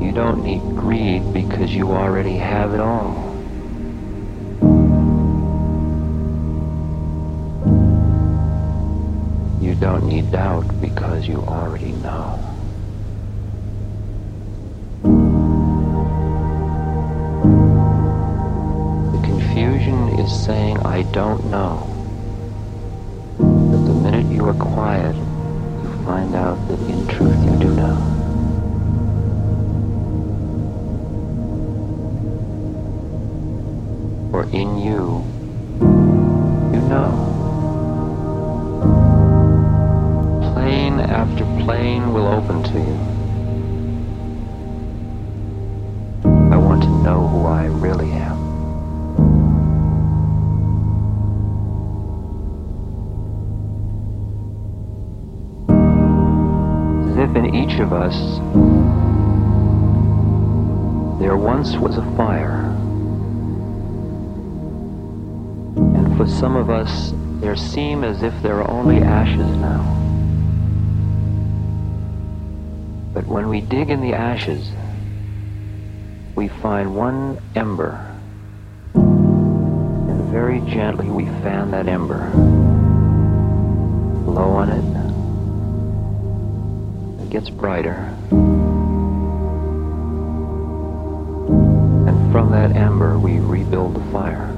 You 0.00 0.12
don't 0.12 0.42
need 0.42 0.62
greed 0.76 1.30
because 1.34 1.74
you 1.74 1.88
already 1.90 2.36
have 2.38 2.72
it 2.72 2.80
all. 2.80 3.26
You 9.60 9.74
don't 9.74 10.06
need 10.06 10.32
doubt 10.32 10.80
because 10.80 11.28
you 11.28 11.36
already 11.42 11.92
know. 11.92 12.47
Is 20.28 20.44
saying, 20.44 20.76
I 20.80 21.02
don't 21.04 21.42
know. 21.46 21.86
But 23.38 23.80
the 23.86 23.94
minute 23.94 24.26
you 24.30 24.44
are 24.44 24.54
quiet, 24.54 25.16
you 25.16 26.04
find 26.04 26.34
out 26.34 26.58
that 26.68 26.80
in 26.80 27.06
truth 27.08 27.42
you 27.44 27.56
do 27.58 27.74
know. 27.74 27.96
For 34.30 34.42
in 34.52 34.76
you, 34.76 35.24
you 36.74 36.82
know. 36.92 37.10
Plane 40.52 41.00
after 41.00 41.44
plane 41.64 42.12
will 42.12 42.26
open 42.26 42.62
to 42.64 42.78
you. 42.78 43.07
Of 57.80 57.92
us 57.92 58.38
there 61.18 61.36
once 61.36 61.76
was 61.76 61.98
a 61.98 62.16
fire. 62.16 62.64
And 65.76 66.16
for 66.16 66.28
some 66.28 66.54
of 66.54 66.70
us, 66.70 67.12
there 67.40 67.56
seem 67.56 68.04
as 68.04 68.22
if 68.22 68.32
there 68.40 68.62
are 68.62 68.70
only 68.70 68.98
ashes 68.98 69.50
now. 69.56 69.82
But 73.12 73.26
when 73.26 73.48
we 73.48 73.60
dig 73.60 73.90
in 73.90 74.00
the 74.00 74.14
ashes, 74.14 74.70
we 76.36 76.46
find 76.46 76.94
one 76.94 77.42
ember. 77.56 78.16
And 78.94 80.30
very 80.30 80.60
gently 80.60 81.10
we 81.10 81.24
fan 81.42 81.72
that 81.72 81.88
ember. 81.88 82.30
Blow 84.24 84.50
on 84.50 84.70
it 84.70 85.07
gets 87.30 87.50
brighter. 87.50 88.14
And 92.06 92.32
from 92.32 92.50
that 92.52 92.72
amber, 92.72 93.18
we 93.18 93.38
rebuild 93.38 93.94
the 93.94 94.12
fire. 94.12 94.54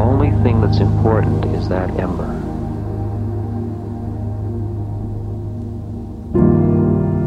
Only 0.00 0.30
thing 0.42 0.60
that's 0.60 0.80
important 0.80 1.44
is 1.46 1.68
that 1.68 1.90
ember. 1.98 2.32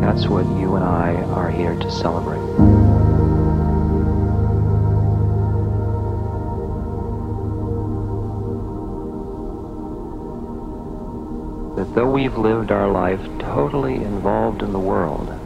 That's 0.02 0.28
what 0.28 0.46
you 0.60 0.76
and 0.76 0.84
I 0.84 1.16
are 1.32 1.50
here 1.50 1.76
to 1.76 1.92
celebrate. 1.92 2.97
Though 11.98 12.08
we've 12.08 12.38
lived 12.38 12.72
our 12.72 12.92
life 12.92 13.20
totally 13.40 13.96
involved 13.96 14.62
in 14.62 14.72
the 14.72 14.78
world, 14.78 15.37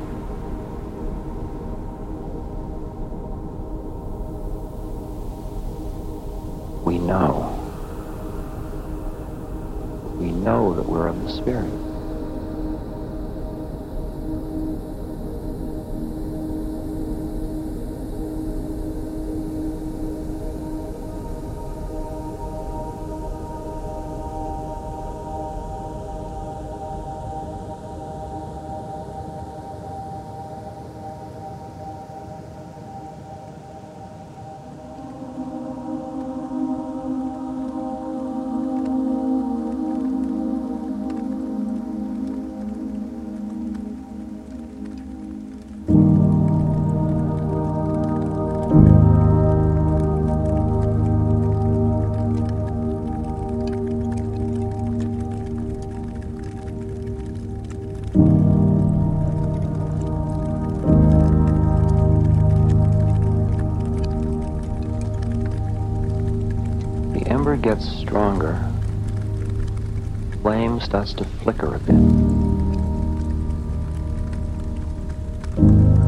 flicker 71.44 71.76
a 71.76 71.80
bit. 71.80 71.96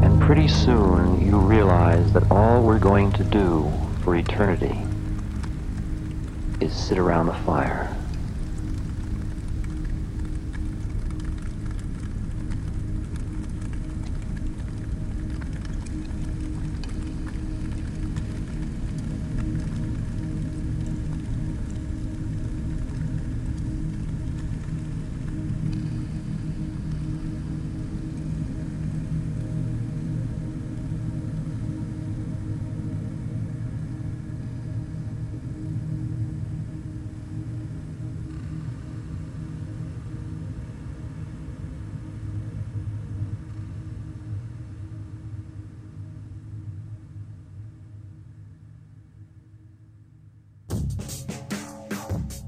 And 0.02 0.20
pretty 0.22 0.48
soon 0.48 1.24
you 1.24 1.38
realize 1.38 2.12
that 2.12 2.30
all 2.30 2.62
we're 2.62 2.78
going 2.78 3.12
to 3.12 3.24
do 3.24 3.70
for 4.02 4.16
eternity 4.16 4.80
is 6.60 6.72
sit 6.72 6.98
around 6.98 7.26
the 7.26 7.34
fire. 7.34 7.93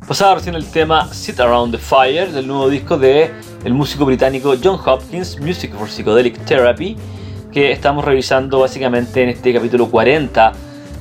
Pasaba 0.07 0.37
recién 0.37 0.55
el 0.55 0.65
tema 0.71 1.13
Sit 1.13 1.41
Around 1.41 1.73
the 1.73 1.79
Fire 1.79 2.31
del 2.31 2.47
nuevo 2.47 2.69
disco 2.69 2.97
de 2.97 3.29
el 3.65 3.75
músico 3.75 4.05
británico 4.05 4.55
John 4.63 4.79
Hopkins, 4.87 5.41
Music 5.41 5.75
for 5.75 5.89
Psychedelic 5.89 6.45
Therapy, 6.45 6.97
que 7.51 7.73
estamos 7.73 8.05
revisando 8.05 8.61
básicamente 8.61 9.25
en 9.25 9.31
este 9.31 9.53
capítulo 9.53 9.91
40 9.91 10.53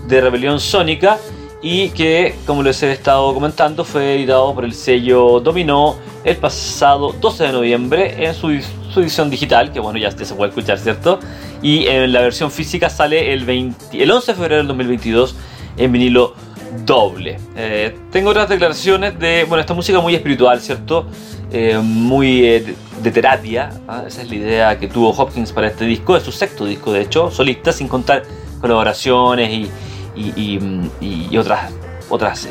de 0.08 0.22
Rebelión 0.22 0.60
Sónica 0.60 1.20
y 1.62 1.90
que, 1.90 2.34
como 2.48 2.64
les 2.64 2.82
he 2.82 2.94
estado 2.94 3.32
comentando, 3.32 3.86
fue 3.86 4.16
editado 4.16 4.56
por 4.56 4.66
el 4.66 4.74
sello 4.74 5.40
Dominó 5.40 5.98
el 6.24 6.38
pasado 6.38 7.14
12 7.22 7.44
de 7.44 7.52
noviembre 7.52 8.26
en 8.26 8.34
su, 8.34 8.50
edición 8.50 9.30
digital, 9.30 9.72
que 9.72 9.80
bueno, 9.80 10.00
ya 10.00 10.10
se 10.10 10.34
puede 10.34 10.50
escuchar, 10.50 10.80
¿cierto? 10.80 11.20
Y 11.62 11.86
en 11.86 12.12
la 12.12 12.22
versión 12.22 12.50
física 12.50 12.90
sale 12.90 13.34
el, 13.34 13.46
20 13.46 14.02
el 14.02 14.10
11 14.10 14.32
de 14.32 14.36
febrero 14.36 14.58
del 14.58 14.68
2022 14.68 15.36
en 15.78 15.92
vinilo 15.92 16.34
doble. 16.84 17.38
Eh, 17.56 17.96
tengo 18.12 18.32
otras 18.32 18.50
declaraciones 18.50 19.18
de, 19.20 19.46
bueno, 19.46 19.62
esta 19.62 19.74
música 19.74 20.00
muy 20.00 20.16
espiritual, 20.16 20.60
¿cierto? 20.62 21.08
Eh, 21.52 21.80
muy 21.82 22.46
eh, 22.46 22.62
de, 22.62 22.76
de, 23.02 23.12
terapia. 23.12 23.72
¿ah? 23.88 24.04
Esa 24.08 24.22
es 24.22 24.30
la 24.30 24.36
idea 24.36 24.80
que 24.80 24.88
tuvo 24.88 25.10
Hopkins 25.10 25.52
para 25.52 25.68
este 25.68 25.86
disco, 25.86 26.18
es 26.18 26.24
su 26.24 26.32
sexto 26.32 26.66
disco, 26.66 26.92
de 26.92 27.02
hecho, 27.02 27.32
solista, 27.32 27.72
sin 27.72 27.88
contar 27.88 28.24
colaboraciones 28.62 29.50
y, 29.50 29.70
y, 30.16 31.38
otras, 31.38 31.72
otras 32.10 32.48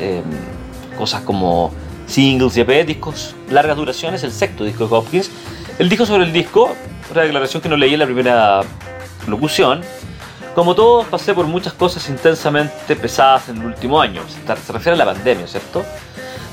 cosas 0.97 1.21
como 1.21 1.71
singles 2.05 2.55
y 2.57 2.61
EP, 2.61 2.85
discos 2.85 3.35
largas 3.49 3.75
duraciones, 3.75 4.23
el 4.23 4.31
sexto 4.31 4.63
disco 4.63 4.87
de 4.87 4.95
Hopkins. 4.95 5.31
El 5.77 5.89
disco 5.89 6.05
sobre 6.05 6.23
el 6.23 6.31
disco, 6.31 6.73
una 7.11 7.23
declaración 7.23 7.61
que 7.61 7.67
no 7.67 7.75
leí 7.75 7.93
en 7.93 7.99
la 7.99 8.05
primera 8.05 8.61
locución. 9.27 9.81
Como 10.55 10.73
todos, 10.73 11.05
pasé 11.07 11.33
por 11.33 11.47
muchas 11.47 11.73
cosas 11.73 12.07
intensamente 12.07 12.95
pesadas 12.95 13.49
en 13.49 13.57
el 13.57 13.65
último 13.65 13.99
año. 13.99 14.21
Se 14.29 14.71
refiere 14.71 14.93
a 14.93 14.95
la 14.95 15.13
pandemia, 15.13 15.45
¿cierto? 15.47 15.83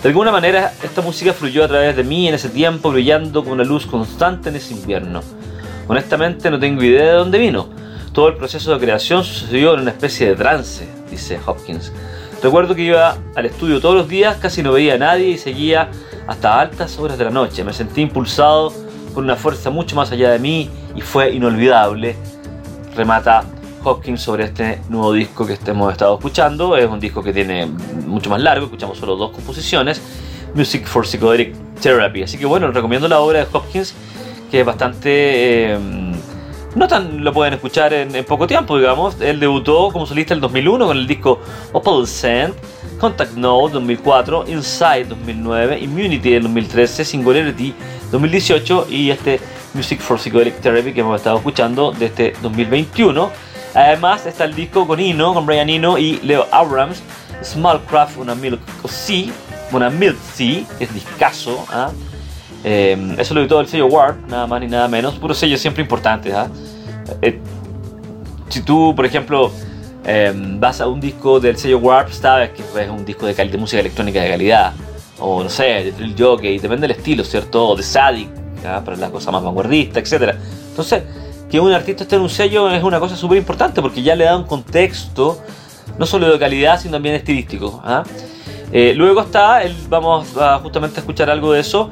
De 0.02 0.08
alguna 0.08 0.32
manera, 0.32 0.72
esta 0.82 1.02
música 1.02 1.32
fluyó 1.32 1.62
a 1.62 1.68
través 1.68 1.94
de 1.94 2.02
mí 2.02 2.26
en 2.26 2.34
ese 2.34 2.48
tiempo, 2.48 2.90
brillando 2.90 3.44
con 3.44 3.52
una 3.52 3.62
luz 3.62 3.86
constante 3.86 4.48
en 4.48 4.56
ese 4.56 4.74
invierno. 4.74 5.20
Honestamente, 5.86 6.50
no 6.50 6.58
tengo 6.58 6.82
idea 6.82 7.04
de 7.04 7.12
dónde 7.12 7.38
vino. 7.38 7.68
Todo 8.12 8.26
el 8.26 8.34
proceso 8.34 8.72
de 8.72 8.80
creación 8.80 9.22
sucedió 9.22 9.74
en 9.74 9.82
una 9.82 9.92
especie 9.92 10.30
de 10.30 10.34
trance, 10.34 10.84
dice 11.08 11.38
Hopkins. 11.46 11.92
Recuerdo 12.42 12.74
que 12.74 12.82
iba 12.82 13.16
al 13.36 13.46
estudio 13.46 13.80
todos 13.80 13.94
los 13.94 14.08
días, 14.08 14.36
casi 14.38 14.64
no 14.64 14.72
veía 14.72 14.94
a 14.94 14.98
nadie 14.98 15.28
y 15.28 15.38
seguía 15.38 15.90
hasta 16.26 16.58
altas 16.58 16.98
horas 16.98 17.18
de 17.18 17.26
la 17.26 17.30
noche. 17.30 17.62
Me 17.62 17.72
sentí 17.72 18.00
impulsado 18.00 18.72
por 19.14 19.22
una 19.22 19.36
fuerza 19.36 19.70
mucho 19.70 19.94
más 19.94 20.10
allá 20.10 20.32
de 20.32 20.40
mí 20.40 20.68
y 20.96 21.02
fue 21.02 21.30
inolvidable. 21.30 22.16
Remata 22.96 23.44
Hopkins 23.84 24.20
sobre 24.20 24.44
este 24.44 24.80
nuevo 24.88 25.12
disco 25.12 25.46
que 25.46 25.58
hemos 25.66 25.92
estado 25.92 26.14
escuchando. 26.14 26.76
Es 26.76 26.88
un 26.88 27.00
disco 27.00 27.22
que 27.22 27.32
tiene 27.32 27.66
mucho 28.06 28.30
más 28.30 28.40
largo, 28.40 28.66
escuchamos 28.66 28.98
solo 28.98 29.16
dos 29.16 29.32
composiciones. 29.32 30.00
Music 30.54 30.86
for 30.86 31.06
Psychedelic 31.06 31.54
Therapy. 31.80 32.22
Así 32.22 32.38
que 32.38 32.46
bueno, 32.46 32.70
recomiendo 32.70 33.08
la 33.08 33.20
obra 33.20 33.40
de 33.40 33.46
Hopkins, 33.52 33.94
que 34.50 34.60
es 34.60 34.66
bastante... 34.66 35.72
Eh, 35.72 35.78
no 36.74 36.88
tan 36.88 37.22
lo 37.22 37.32
pueden 37.32 37.52
escuchar 37.54 37.92
en, 37.92 38.24
poco 38.24 38.46
tiempo, 38.46 38.78
digamos. 38.78 39.20
Él 39.20 39.38
debutó 39.38 39.90
como 39.92 40.06
solista 40.06 40.32
en 40.32 40.38
el 40.38 40.40
2001 40.42 40.86
con 40.86 40.96
el 40.96 41.06
disco 41.06 41.40
Opal 41.72 42.06
Scent, 42.06 42.54
Contact 42.98 43.34
Note 43.34 43.74
2004, 43.74 44.44
Inside 44.48 45.04
2009, 45.04 45.78
Immunity 45.80 46.34
en 46.34 46.42
2013, 46.44 47.04
Singularity 47.04 47.74
2018 48.10 48.86
y 48.88 49.10
este 49.10 49.38
Music 49.74 50.00
for 50.00 50.18
Psychedelic 50.18 50.60
Therapy 50.60 50.92
que 50.92 51.00
hemos 51.00 51.16
estado 51.16 51.36
escuchando 51.36 51.92
de 51.92 52.06
este 52.06 52.32
2021. 52.40 53.51
Además 53.74 54.26
está 54.26 54.44
el 54.44 54.54
disco 54.54 54.86
con 54.86 55.00
Ino, 55.00 55.32
con 55.32 55.46
Brian 55.46 55.68
Ino 55.68 55.96
y 55.96 56.20
Leo 56.22 56.46
Abrams, 56.50 57.02
Small 57.42 57.80
Craft, 57.86 58.18
una 58.18 58.34
Milk 58.34 58.60
Sea, 58.88 59.32
una 59.72 59.88
Milk 59.88 60.18
Sea, 60.34 60.64
es 60.78 60.92
discaso. 60.92 61.64
¿ah? 61.70 61.90
Eh, 62.64 63.16
eso 63.18 63.34
lo 63.34 63.40
editó 63.40 63.60
el 63.60 63.66
sello 63.66 63.86
Warp, 63.86 64.28
nada 64.28 64.46
más 64.46 64.60
ni 64.60 64.66
nada 64.66 64.88
menos, 64.88 65.14
puros 65.14 65.38
sellos 65.38 65.60
siempre 65.60 65.82
importantes. 65.82 66.34
¿ah? 66.34 66.48
Eh, 67.22 67.40
si 68.48 68.60
tú, 68.60 68.94
por 68.94 69.06
ejemplo, 69.06 69.50
eh, 70.04 70.32
vas 70.34 70.80
a 70.80 70.86
un 70.86 71.00
disco 71.00 71.40
del 71.40 71.56
sello 71.56 71.78
Warp, 71.78 72.10
sabes 72.10 72.50
que 72.50 72.62
es 72.62 72.90
un 72.90 73.04
disco 73.04 73.26
de, 73.26 73.34
de 73.34 73.58
música 73.58 73.80
electrónica 73.80 74.20
de 74.20 74.28
calidad, 74.28 74.72
o 75.18 75.42
no 75.42 75.48
sé, 75.48 75.64
de 75.64 75.92
Drill 75.92 76.14
Jockey, 76.18 76.58
depende 76.58 76.86
del 76.86 76.96
estilo, 76.96 77.24
¿cierto? 77.24 77.68
O 77.68 77.76
de 77.76 77.82
Sadik, 77.82 78.28
¿ah? 78.66 78.82
para 78.84 78.98
la 78.98 79.10
cosa 79.10 79.30
más 79.30 79.42
vanguardista, 79.42 79.98
etc. 79.98 80.34
Entonces, 80.68 81.02
que 81.52 81.60
un 81.60 81.70
artista 81.70 82.04
esté 82.04 82.16
en 82.16 82.22
un 82.22 82.30
sello 82.30 82.70
es 82.70 82.82
una 82.82 82.98
cosa 82.98 83.14
súper 83.14 83.36
importante 83.36 83.82
porque 83.82 84.02
ya 84.02 84.16
le 84.16 84.24
da 84.24 84.38
un 84.38 84.44
contexto, 84.44 85.38
no 85.98 86.06
solo 86.06 86.32
de 86.32 86.38
calidad, 86.38 86.80
sino 86.80 86.92
también 86.92 87.14
estilístico. 87.14 87.78
¿ah? 87.84 88.04
Eh, 88.72 88.94
luego 88.96 89.20
está, 89.20 89.60
vamos 89.90 90.34
a 90.38 90.58
justamente 90.60 91.00
escuchar 91.00 91.28
algo 91.28 91.52
de 91.52 91.60
eso, 91.60 91.90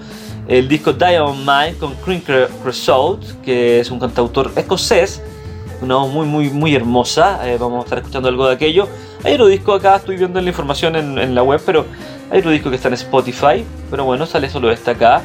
el 0.48 0.66
disco 0.66 0.94
Diamond 0.94 1.46
Mind 1.46 1.78
con 1.78 1.94
Crinker 1.96 2.48
Creosote, 2.62 3.26
que 3.44 3.80
es 3.80 3.90
un 3.90 4.00
cantautor 4.00 4.50
escocés, 4.56 5.22
una 5.82 5.96
voz 5.96 6.10
muy, 6.10 6.26
muy, 6.26 6.48
muy 6.48 6.74
hermosa. 6.74 7.46
Eh, 7.46 7.58
vamos 7.60 7.82
a 7.82 7.84
estar 7.84 7.98
escuchando 7.98 8.30
algo 8.30 8.46
de 8.46 8.54
aquello. 8.54 8.88
Hay 9.24 9.34
otro 9.34 9.46
disco 9.46 9.74
acá, 9.74 9.96
estoy 9.96 10.16
viendo 10.16 10.40
la 10.40 10.48
información 10.48 10.96
en, 10.96 11.34
la 11.34 11.42
web, 11.42 11.60
pero 11.66 11.84
hay 12.30 12.38
otro 12.38 12.50
disco 12.50 12.70
que 12.70 12.76
está 12.76 12.88
en 12.88 12.94
Spotify. 12.94 13.62
Pero 13.90 14.06
bueno, 14.06 14.24
sale 14.24 14.48
solo 14.48 14.70
este 14.70 14.92
acá. 14.92 15.20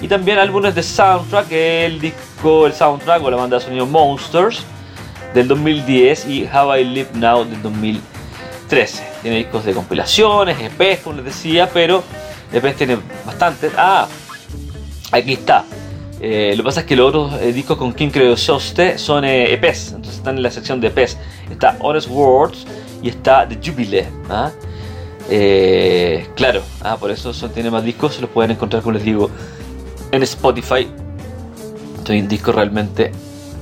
Y 0.00 0.08
también 0.08 0.38
álbumes 0.38 0.74
de 0.74 0.82
soundtrack, 0.82 1.50
el 1.50 2.00
disco, 2.00 2.66
el 2.66 2.72
soundtrack 2.72 3.22
o 3.22 3.30
la 3.30 3.36
banda 3.36 3.58
de 3.58 3.64
sonido 3.64 3.86
Monsters 3.86 4.64
del 5.34 5.48
2010 5.48 6.26
y 6.28 6.48
How 6.52 6.76
I 6.76 6.84
Live 6.84 7.10
Now 7.14 7.44
del 7.44 7.60
2013. 7.62 9.02
Tiene 9.22 9.38
discos 9.38 9.64
de 9.64 9.72
compilaciones, 9.72 10.56
EPs, 10.60 11.00
como 11.02 11.16
les 11.16 11.24
decía, 11.24 11.68
pero 11.72 12.04
EPs 12.52 12.76
tiene 12.76 12.98
bastantes. 13.26 13.72
Ah, 13.76 14.06
aquí 15.10 15.32
está. 15.32 15.64
Eh, 16.20 16.54
lo 16.56 16.62
que 16.62 16.66
pasa 16.66 16.80
es 16.80 16.86
que 16.86 16.96
los 16.96 17.08
otros 17.08 17.40
eh, 17.40 17.52
discos 17.52 17.76
con 17.76 17.92
King 17.92 18.10
Creosote 18.10 18.98
son 18.98 19.24
eh, 19.24 19.52
EPs, 19.52 19.92
entonces 19.92 20.16
están 20.16 20.36
en 20.36 20.42
la 20.42 20.50
sección 20.50 20.80
de 20.80 20.88
EPs. 20.88 21.16
Está 21.50 21.76
Honest 21.80 22.08
Words 22.08 22.66
y 23.02 23.08
está 23.08 23.48
The 23.48 23.58
Jubilee. 23.64 24.06
¿ah? 24.30 24.50
claro, 26.34 26.62
ah, 26.82 26.96
por 26.96 27.10
eso 27.10 27.32
son, 27.34 27.50
tiene 27.50 27.70
más 27.70 27.84
discos, 27.84 28.14
se 28.14 28.20
los 28.20 28.30
pueden 28.30 28.52
encontrar, 28.52 28.82
como 28.82 28.94
les 28.94 29.04
digo, 29.04 29.30
en 30.12 30.22
Spotify. 30.22 30.88
Son 32.04 32.28
discos 32.28 32.54
realmente 32.54 33.12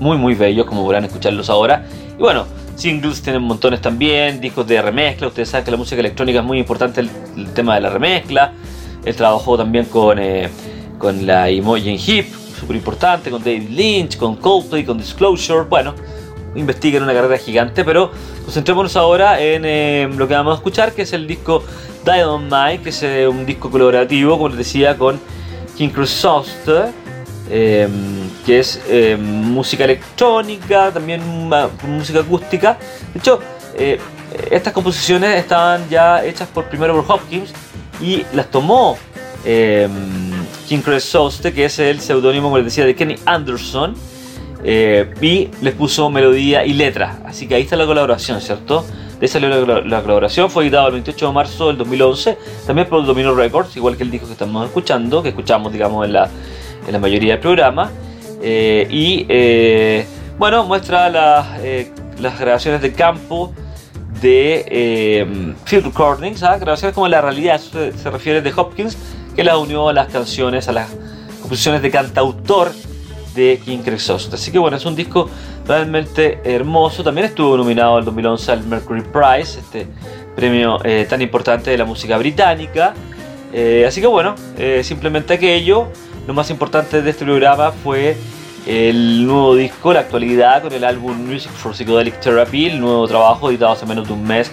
muy 0.01 0.17
muy 0.17 0.35
bellos, 0.35 0.67
como 0.67 0.85
podrán 0.85 1.05
escucharlos 1.05 1.51
ahora. 1.51 1.87
Y 2.19 2.21
bueno, 2.21 2.47
singles 2.77 3.23
tienen 3.23 3.43
montones 3.43 3.81
también, 3.81 4.41
discos 4.41 4.67
de 4.67 4.81
remezcla. 4.81 5.29
Ustedes 5.29 5.49
saben 5.49 5.65
que 5.65 5.71
la 5.71 5.77
música 5.77 6.01
electrónica 6.01 6.41
es 6.41 6.45
muy 6.45 6.59
importante, 6.59 7.01
el, 7.01 7.11
tema 7.55 7.75
de 7.75 7.81
la 7.81 7.91
remezcla. 7.91 8.53
Él 9.05 9.15
trabajó 9.15 9.57
también 9.57 9.87
con, 9.87 10.19
eh, 10.19 10.49
con 10.99 11.27
la 11.27 11.51
Imogen 11.51 11.99
Hip, 12.05 12.27
súper 12.59 12.77
importante, 12.77 13.31
con 13.31 13.43
David 13.43 13.71
Lynch, 13.71 14.17
con 14.17 14.37
Coldplay, 14.37 14.85
con 14.85 14.99
Disclosure. 14.99 15.65
Bueno, 15.69 15.95
investiguen 16.55 17.03
una 17.03 17.13
carrera 17.13 17.39
gigante, 17.39 17.85
pero 17.85 18.11
concentrémonos 18.45 18.97
ahora 18.97 19.41
en 19.41 19.65
eh, 19.65 20.09
lo 20.17 20.27
que 20.27 20.35
vamos 20.35 20.55
a 20.55 20.57
escuchar, 20.57 20.93
que 20.93 21.03
es 21.03 21.13
el 21.13 21.27
disco 21.27 21.63
Diamond 22.05 22.53
Mike, 22.53 22.83
que 22.83 22.89
es 22.91 23.03
eh, 23.03 23.29
un 23.29 23.47
disco 23.47 23.71
colaborativo, 23.71 24.37
como 24.37 24.49
les 24.49 24.59
decía, 24.59 24.97
con 24.97 25.21
King 25.77 25.91
Crusoe, 25.91 26.45
eh, 27.51 27.89
que 28.45 28.59
es 28.59 28.83
eh, 28.89 29.17
música 29.17 29.85
electrónica, 29.85 30.91
también 30.93 31.23
música 31.87 32.21
acústica. 32.21 32.79
De 33.13 33.21
hecho, 33.21 33.41
eh, 33.77 34.01
estas 34.51 34.73
composiciones 34.73 35.39
estaban 35.39 35.89
ya 35.89 36.25
hechas 36.25 36.49
por 36.49 36.65
primero 36.65 36.95
por 36.95 37.17
Hopkins 37.17 37.53
y 38.01 38.25
las 38.33 38.51
tomó 38.51 38.99
King 40.69 40.81
Crusoe, 40.81 41.53
que 41.53 41.67
es 41.67 41.79
el 41.79 42.01
seudónimo, 42.01 42.49
como 42.49 42.57
les 42.57 42.67
decía, 42.67 42.85
de 42.85 42.97
Kenny 42.97 43.17
Anderson. 43.25 43.95
y 44.65 45.49
les 45.63 45.75
puso 45.75 46.11
melodía 46.11 46.65
y 46.65 46.73
letra. 46.73 47.21
Así 47.25 47.47
que 47.47 47.55
ahí 47.55 47.63
está 47.63 47.77
la 47.77 47.87
colaboración, 47.87 48.41
¿cierto? 48.41 48.85
De 49.21 49.29
salió 49.29 49.65
la, 49.67 50.03
colaboración, 50.03 50.51
fue 50.51 50.65
editado 50.65 50.89
el 50.89 50.93
28 50.95 51.29
de 51.29 51.33
marzo 51.33 51.69
del 51.69 51.79
2011, 51.79 52.37
también 52.67 52.87
por 52.87 53.05
Domino 53.07 53.35
Records, 53.35 53.75
igual 53.77 53.97
que 53.97 54.03
el 54.03 54.11
disco 54.11 54.27
que 54.27 54.35
estamos 54.35 54.67
escuchando, 54.67 55.23
que 55.23 55.31
escuchamos, 55.31 55.73
digamos, 55.73 56.05
en 56.05 56.13
la, 56.13 56.29
en 56.87 56.93
la 56.93 56.99
mayoría 56.99 57.33
del 57.33 57.41
programa. 57.41 57.91
Eh, 58.43 58.87
y 58.91 59.25
eh, 59.29 60.07
bueno, 60.39 60.65
muestra 60.65 61.57
eh, 61.63 61.91
las 62.21 62.39
grabaciones 62.39 62.83
de 62.83 62.93
campo 62.93 63.55
de 64.21 65.55
Field 65.65 65.87
Recordings, 65.87 66.43
¿ah? 66.43 66.59
grabaciones 66.59 66.95
como 66.95 67.09
la 67.09 67.23
realidad, 67.23 67.59
se, 67.59 67.93
se, 67.93 68.11
refiere 68.11 68.43
de 68.43 68.53
Hopkins, 68.55 68.99
que 69.35 69.45
las 69.45 69.57
unió 69.57 69.89
a 69.89 69.95
las 69.95 70.09
canciones, 70.09 70.69
a 70.69 70.73
las 70.73 70.91
composiciones 71.41 71.81
de 71.81 71.91
cantautor 71.91 72.73
de 73.35 73.61
King 73.65 73.79
Crescent. 73.79 74.35
Así 74.35 74.51
que 74.51 74.59
bueno, 74.59 74.77
es 74.77 74.85
un 74.85 74.97
disco 74.97 75.31
realmente 75.67 76.41
hermoso. 76.45 77.03
También 77.03 77.27
estuvo 77.27 77.57
nominado 77.57 77.99
en 77.99 78.05
2011 78.05 78.53
al 78.53 78.67
Mercury 78.67 79.03
Prize, 79.03 79.59
este 79.61 79.87
premio 80.35 80.79
eh, 80.85 81.07
tan 81.09 81.23
importante 81.23 81.71
de 81.71 81.79
la 81.79 81.85
música 81.85 82.17
británica. 82.19 82.95
Eh, 83.53 83.85
así 83.87 84.01
que 84.01 84.07
bueno, 84.07 84.35
eh, 84.59 84.83
simplemente 84.85 85.35
aquello. 85.35 85.89
Lo 86.27 86.35
más 86.35 86.51
importante 86.51 87.03
de 87.03 87.11
este 87.11 87.25
programa 87.25 87.71
fue 87.71 88.17
el 88.67 89.25
nuevo 89.27 89.55
disco, 89.55 89.93
la 89.93 90.01
actualidad 90.01 90.63
con 90.63 90.73
el 90.73 90.83
álbum 90.83 91.17
Music 91.25 91.53
for 91.53 91.73
Psychedelic 91.73 92.21
Therapy, 92.21 92.67
el 92.67 92.81
nuevo 92.81 93.07
trabajo 93.07 93.49
editado 93.49 93.73
hace 93.73 93.87
menos 93.87 94.09
de 94.09 94.13
un 94.13 94.27
mes, 94.27 94.51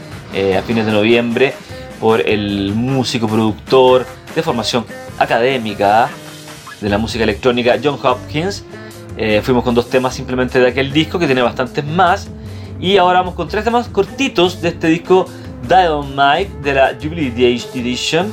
a 0.56 0.62
fines 0.62 0.86
de 0.86 0.92
noviembre, 0.92 1.54
por 2.00 2.22
el 2.22 2.74
músico 2.76 3.28
productor 3.28 4.06
de 4.36 4.44
formación 4.44 4.86
académica 5.18 6.10
de 6.80 6.90
la 6.90 7.00
música 7.00 7.24
electrónica 7.24 7.80
John 7.84 7.98
Hopkins. 8.04 8.64
Eh, 9.18 9.42
fuimos 9.44 9.64
con 9.64 9.76
dos 9.76 9.90
temas 9.90 10.16
simplemente 10.16 10.60
de 10.60 10.68
aquel 10.68 10.92
disco 10.92 11.20
que 11.20 11.26
tiene 11.26 11.42
bastantes 11.42 11.86
más. 11.86 12.28
Y 12.80 12.98
ahora 12.98 13.20
vamos 13.20 13.36
con 13.36 13.48
tres 13.48 13.64
temas 13.64 13.88
cortitos 13.88 14.62
de 14.62 14.70
este 14.70 14.88
disco 14.88 15.26
Mike 15.70 16.52
de 16.62 16.74
la 16.74 16.98
Jubilee 17.02 17.32
Edition 17.74 18.32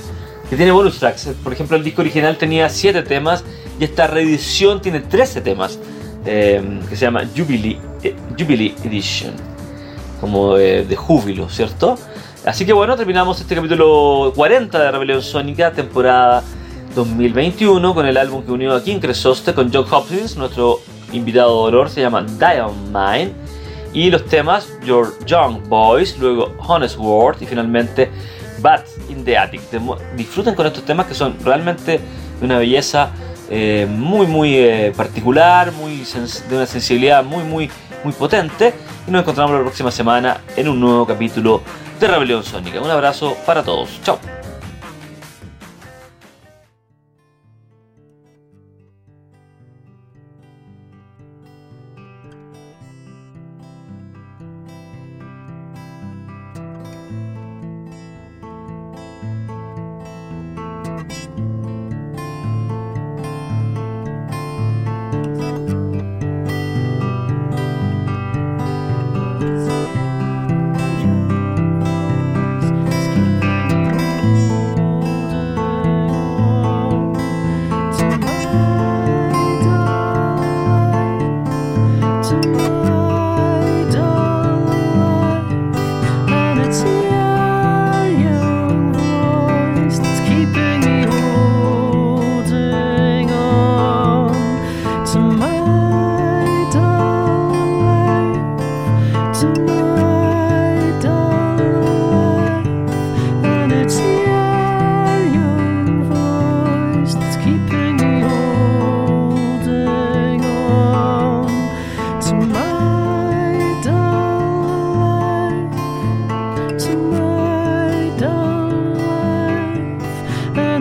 que 0.49 0.57
tiene 0.57 0.73
bonus 0.73 0.99
tracks. 0.99 1.29
Por 1.45 1.53
ejemplo, 1.53 1.77
el 1.77 1.85
disco 1.85 2.03
original 2.03 2.37
tenía 2.37 2.69
7 2.69 3.03
temas 3.03 3.45
y 3.79 3.85
esta 3.85 4.09
reedición 4.09 4.83
tiene 4.83 4.99
13 4.99 5.43
temas 5.43 5.79
eh, 6.27 6.61
que 6.89 6.97
se 6.97 7.05
llama 7.05 7.23
Jubilee, 7.37 7.79
eh, 8.03 8.17
Jubilee 8.37 8.75
Edition, 8.83 9.33
como 10.21 10.57
de 10.57 10.97
júbilo, 10.97 11.49
¿cierto? 11.49 11.97
Así 12.45 12.67
que 12.67 12.73
bueno, 12.73 12.97
terminamos 12.97 13.41
este 13.41 13.55
capítulo 13.55 14.33
40 14.35 14.77
de 14.77 14.91
Rebelión 14.91 15.23
Sónica, 15.23 15.73
temporada 15.73 16.43
2021 16.95 17.95
con 17.95 18.07
el 18.07 18.17
álbum 18.17 18.45
que 18.45 18.53
unió 18.53 18.75
a 18.75 18.83
King 18.83 18.99
Cresoste 18.99 19.55
con 19.55 19.73
John 19.73 19.87
Hopkins, 19.91 20.37
nuestro 20.37 20.81
invitado 21.13 21.63
de 21.63 21.69
honor, 21.69 21.91
se 21.91 22.01
llama 22.01 22.23
Diamond 22.23 22.87
Mine. 22.87 23.33
Y 23.93 24.11
los 24.11 24.25
temas 24.27 24.69
Your 24.85 25.15
Young 25.27 25.69
Boys, 25.69 26.17
luego 26.19 26.55
Honest 26.59 26.97
World 26.99 27.43
y 27.43 27.47
finalmente 27.47 28.11
Bad 28.61 28.85
in 29.09 29.25
the 29.25 29.37
Attic. 29.37 29.61
Disfruten 30.17 30.55
con 30.55 30.67
estos 30.67 30.85
temas 30.85 31.07
que 31.07 31.15
son 31.15 31.37
realmente 31.45 32.01
de 32.39 32.45
una 32.45 32.59
belleza 32.59 33.11
eh, 33.49 33.87
muy 33.91 34.27
muy 34.27 34.55
eh, 34.57 34.93
particular, 34.97 35.73
muy 35.73 36.05
de 36.49 36.57
una 36.57 36.67
sensibilidad 36.67 37.25
muy 37.25 37.43
muy 37.43 37.69
muy 38.05 38.13
potente. 38.13 38.75
Y 39.09 39.11
nos 39.11 39.23
encontramos 39.23 39.57
la 39.57 39.61
próxima 39.61 39.91
semana 39.91 40.41
en 40.57 40.69
un 40.69 40.79
nuevo 40.79 41.05
capítulo 41.07 41.63
de 41.99 42.07
Rebelión 42.07 42.45
Sónica. 42.45 42.81
Un 42.81 42.91
abrazo 42.91 43.37
para 43.45 43.63
todos. 43.63 44.01
Chao. 44.05 44.40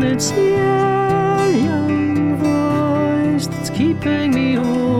and 0.01 0.13
it's 0.13 0.31
your 0.31 1.49
young 1.65 2.38
voice 2.38 3.47
that's 3.47 3.69
keeping 3.69 4.33
me 4.33 4.53
whole. 4.53 4.98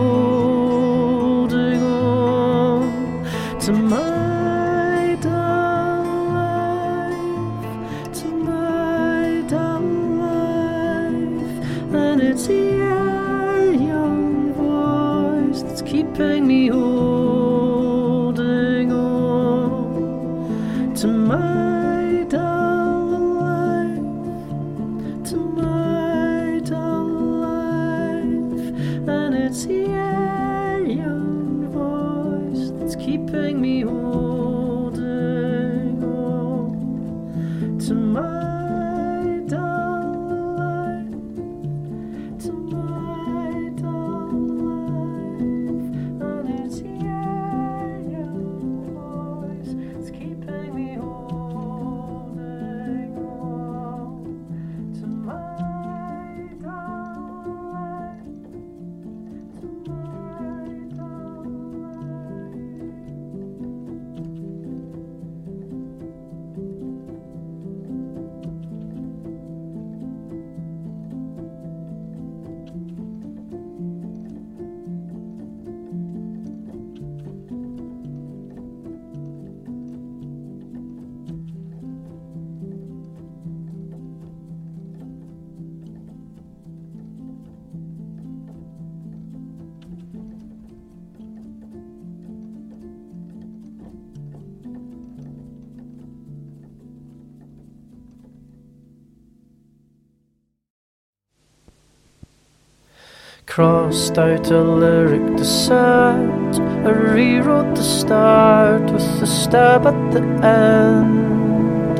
Crossed 103.50 104.16
out 104.16 104.48
a 104.52 104.62
lyric 104.62 105.36
descent. 105.36 106.60
I 106.86 106.90
rewrote 106.90 107.74
the 107.74 107.82
start 107.82 108.82
with 108.92 109.18
the 109.18 109.26
stab 109.26 109.88
at 109.88 110.12
the 110.12 110.22
end. 110.46 111.98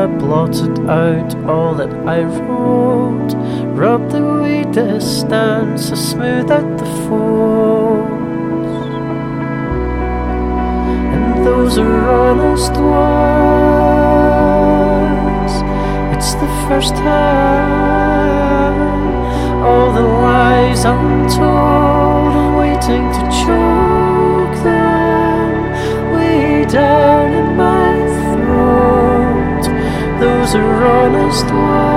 I 0.00 0.06
blotted 0.06 0.78
out 0.88 1.34
all 1.44 1.74
that 1.74 1.92
I 2.08 2.22
wrote, 2.22 3.34
rubbed 3.76 4.14
away 4.14 4.64
distance, 4.64 5.90
I 5.92 5.94
smoothed 5.94 6.50
out 6.50 6.78
the 6.78 6.86
folds. 7.06 8.08
And 11.12 11.44
those 11.44 11.76
are 11.76 12.08
honest 12.08 12.72
words. 12.72 13.52
It's 16.16 16.32
the 16.36 16.48
first 16.66 16.94
time 16.94 18.01
all 19.72 19.92
the 19.92 20.06
lies 20.26 20.84
untold 20.84 22.32
are 22.42 22.56
waiting 22.62 23.04
to 23.16 23.22
choke 23.42 24.56
them 24.68 25.52
way 26.14 26.64
down 26.66 27.32
in 27.40 27.48
my 27.56 27.92
throat. 28.32 29.64
Those 30.20 30.54
are 30.54 30.84
honest 30.84 31.46
ones. 31.46 31.91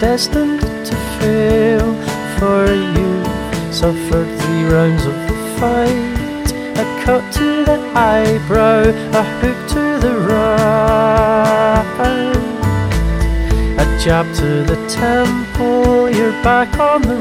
Destined 0.00 0.60
to 0.60 0.96
fail. 1.18 1.94
For 2.38 2.66
you 2.96 3.24
suffered 3.72 4.28
three 4.40 4.64
rounds 4.64 5.04
of 5.06 5.14
the 5.28 5.38
fight. 5.58 6.50
A 6.76 6.84
cut 7.04 7.24
to 7.34 7.64
the 7.64 7.78
eyebrow, 7.94 8.82
a 9.20 9.22
hook 9.40 9.68
to 9.74 9.84
the 10.04 10.14
right. 10.28 11.54
A 13.78 13.84
jab 14.02 14.26
to 14.36 14.64
the 14.64 14.78
temple, 14.88 16.10
you're 16.10 16.38
back 16.42 16.78
on 16.78 17.02
the 17.02 17.13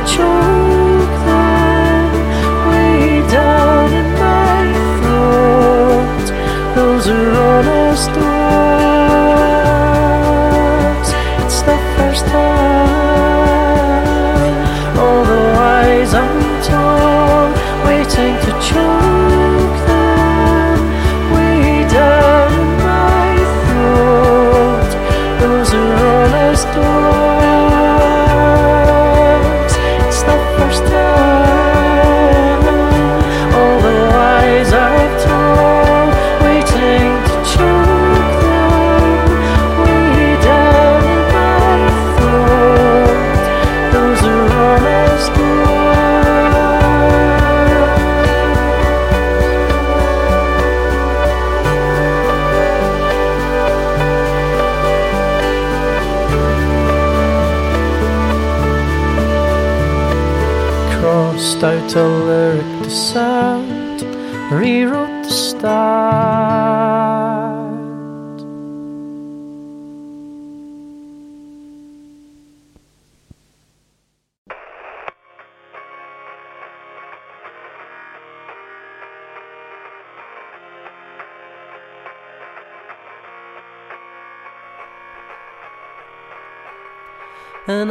the 0.00 0.06
choice. 0.06 0.39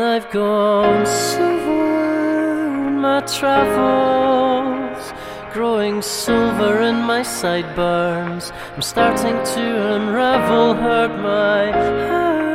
I've 0.02 0.30
gone 0.32 1.06
silver 1.06 2.88
in 2.88 3.00
my 3.00 3.20
travels, 3.22 5.14
growing 5.52 6.02
silver 6.02 6.82
in 6.82 6.96
my 6.96 7.22
sideburns. 7.22 8.52
I'm 8.76 8.82
starting 8.82 9.36
to 9.56 9.96
unravel, 9.96 10.76
heard 10.76 11.20
my 11.20 11.72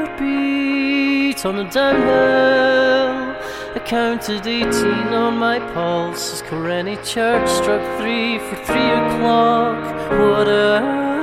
heartbeat 0.07 1.45
on 1.45 1.59
a 1.59 1.71
downhill. 1.71 3.37
I 3.75 3.79
counted 3.85 4.47
18 4.47 5.13
on 5.13 5.37
my 5.37 5.59
pulse 5.75 6.33
as 6.33 6.43
Kilrenny 6.43 6.97
Church 7.05 7.49
struck 7.49 7.83
three 7.99 8.39
for 8.39 8.57
three 8.65 8.91
o'clock. 8.91 10.11
What 10.11 10.49
else? 10.49 11.14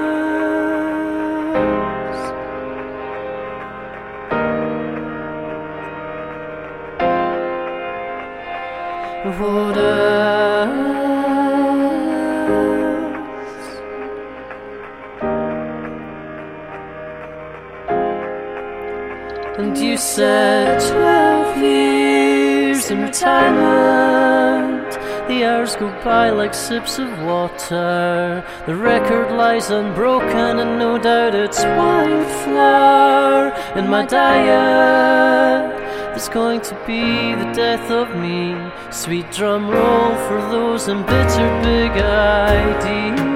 Go 25.82 26.04
by 26.04 26.30
like 26.30 26.54
sips 26.54 27.00
of 27.00 27.10
water. 27.24 28.46
The 28.68 28.76
record 28.76 29.36
lies 29.36 29.72
unbroken, 29.72 30.60
and 30.60 30.78
no 30.78 31.00
doubt 31.00 31.34
it's 31.34 31.64
wildflower 31.64 33.48
in 33.76 33.90
my 33.90 34.06
diet. 34.06 35.76
There's 36.12 36.30
going 36.30 36.62
to 36.70 36.76
be 36.86 37.34
the 37.42 37.52
death 37.52 37.90
of 37.90 38.16
me. 38.16 38.56
Sweet 38.92 39.32
drum 39.32 39.72
roll 39.72 40.14
for 40.28 40.40
those 40.56 40.88
embittered 40.88 41.64
big 41.64 41.92
ideas. 41.92 43.32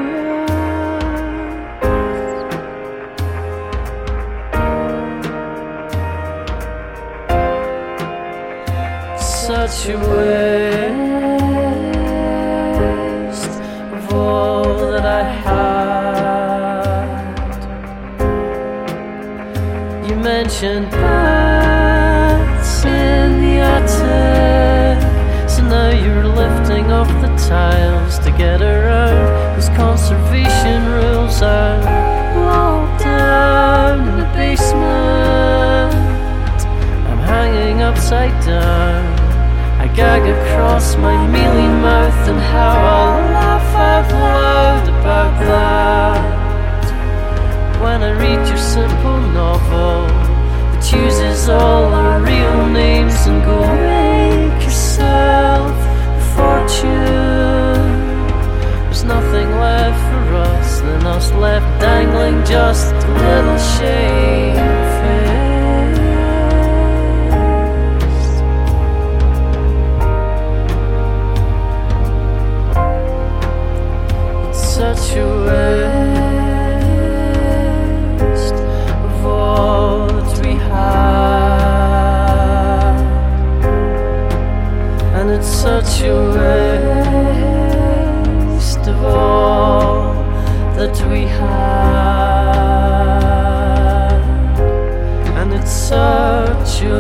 such 9.48 9.90
a 9.90 9.98
waste 9.98 11.15
Mentioned 20.56 20.90
bats 20.90 22.86
in 22.86 23.42
the 23.42 23.60
attic, 23.60 25.02
so 25.50 25.62
now 25.64 25.90
you're 25.90 26.26
lifting 26.26 26.94
off 26.94 27.10
the 27.20 27.28
tiles 27.50 28.18
to 28.20 28.32
get 28.32 28.62
around 28.62 29.54
those 29.54 29.68
conservation 29.76 30.86
rules 30.94 31.42
are 31.42 31.78
locked 32.46 33.04
down 33.04 34.08
in 34.08 34.18
the 34.20 34.30
basement. 34.34 35.94
I'm 37.10 37.20
hanging 37.20 37.82
upside 37.82 38.42
down. 38.46 39.04
I 39.82 39.88
gag 39.94 40.22
across 40.22 40.96
my 40.96 41.18
mealy 41.28 41.68
mouth 41.84 42.30
and 42.30 42.40
how 42.40 42.78
I'll 42.96 43.30
laugh 43.40 43.76
out 43.76 44.10
loud 44.10 44.88
about 44.88 45.38
that. 45.52 46.22
When 47.84 48.02
I 48.04 48.12
read 48.12 48.48
your 48.48 48.58
simple 48.58 49.20
novel 49.20 50.25
that 50.86 51.04
uses 51.04 51.50
all 51.50 51.86
our 51.94 52.22
real 52.22 52.68
names 52.68 53.16
and 53.28 53.44
go 53.44 53.60
make 53.60 54.64
yourself 54.64 55.72
a 55.72 56.22
fortune. 56.36 57.90
There's 58.86 59.04
nothing 59.04 59.50
left 59.60 60.00
for 60.10 60.36
us 60.36 60.82
than 60.82 61.08
us 61.08 61.32
left 61.34 61.82
dangling 61.82 62.44
just 62.46 62.94
a 62.94 63.12
little 63.24 63.58
shame 63.58 64.56
such 74.54 75.16
a 75.16 75.26
waste 75.46 75.95
and 85.18 85.28
it's 85.32 85.48
such 85.48 86.02
a 86.02 86.14
waste 87.48 88.86
of 88.88 89.04
all 89.06 90.14
that 90.76 90.96
we 91.10 91.22
have, 91.22 91.86
and 95.40 95.54
it's 95.54 95.72
such 95.72 96.82
a 96.84 96.96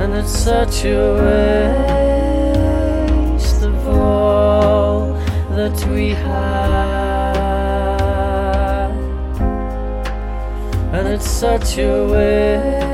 And 0.00 0.10
it's 0.14 0.34
such 0.38 0.84
a 0.84 0.96
waste 3.38 3.62
of 3.62 3.88
all 3.88 5.14
that 5.56 5.76
we 5.88 6.10
have. 6.10 6.53
It's 11.14 11.30
such 11.30 11.78
a 11.78 12.06
waste 12.10 12.93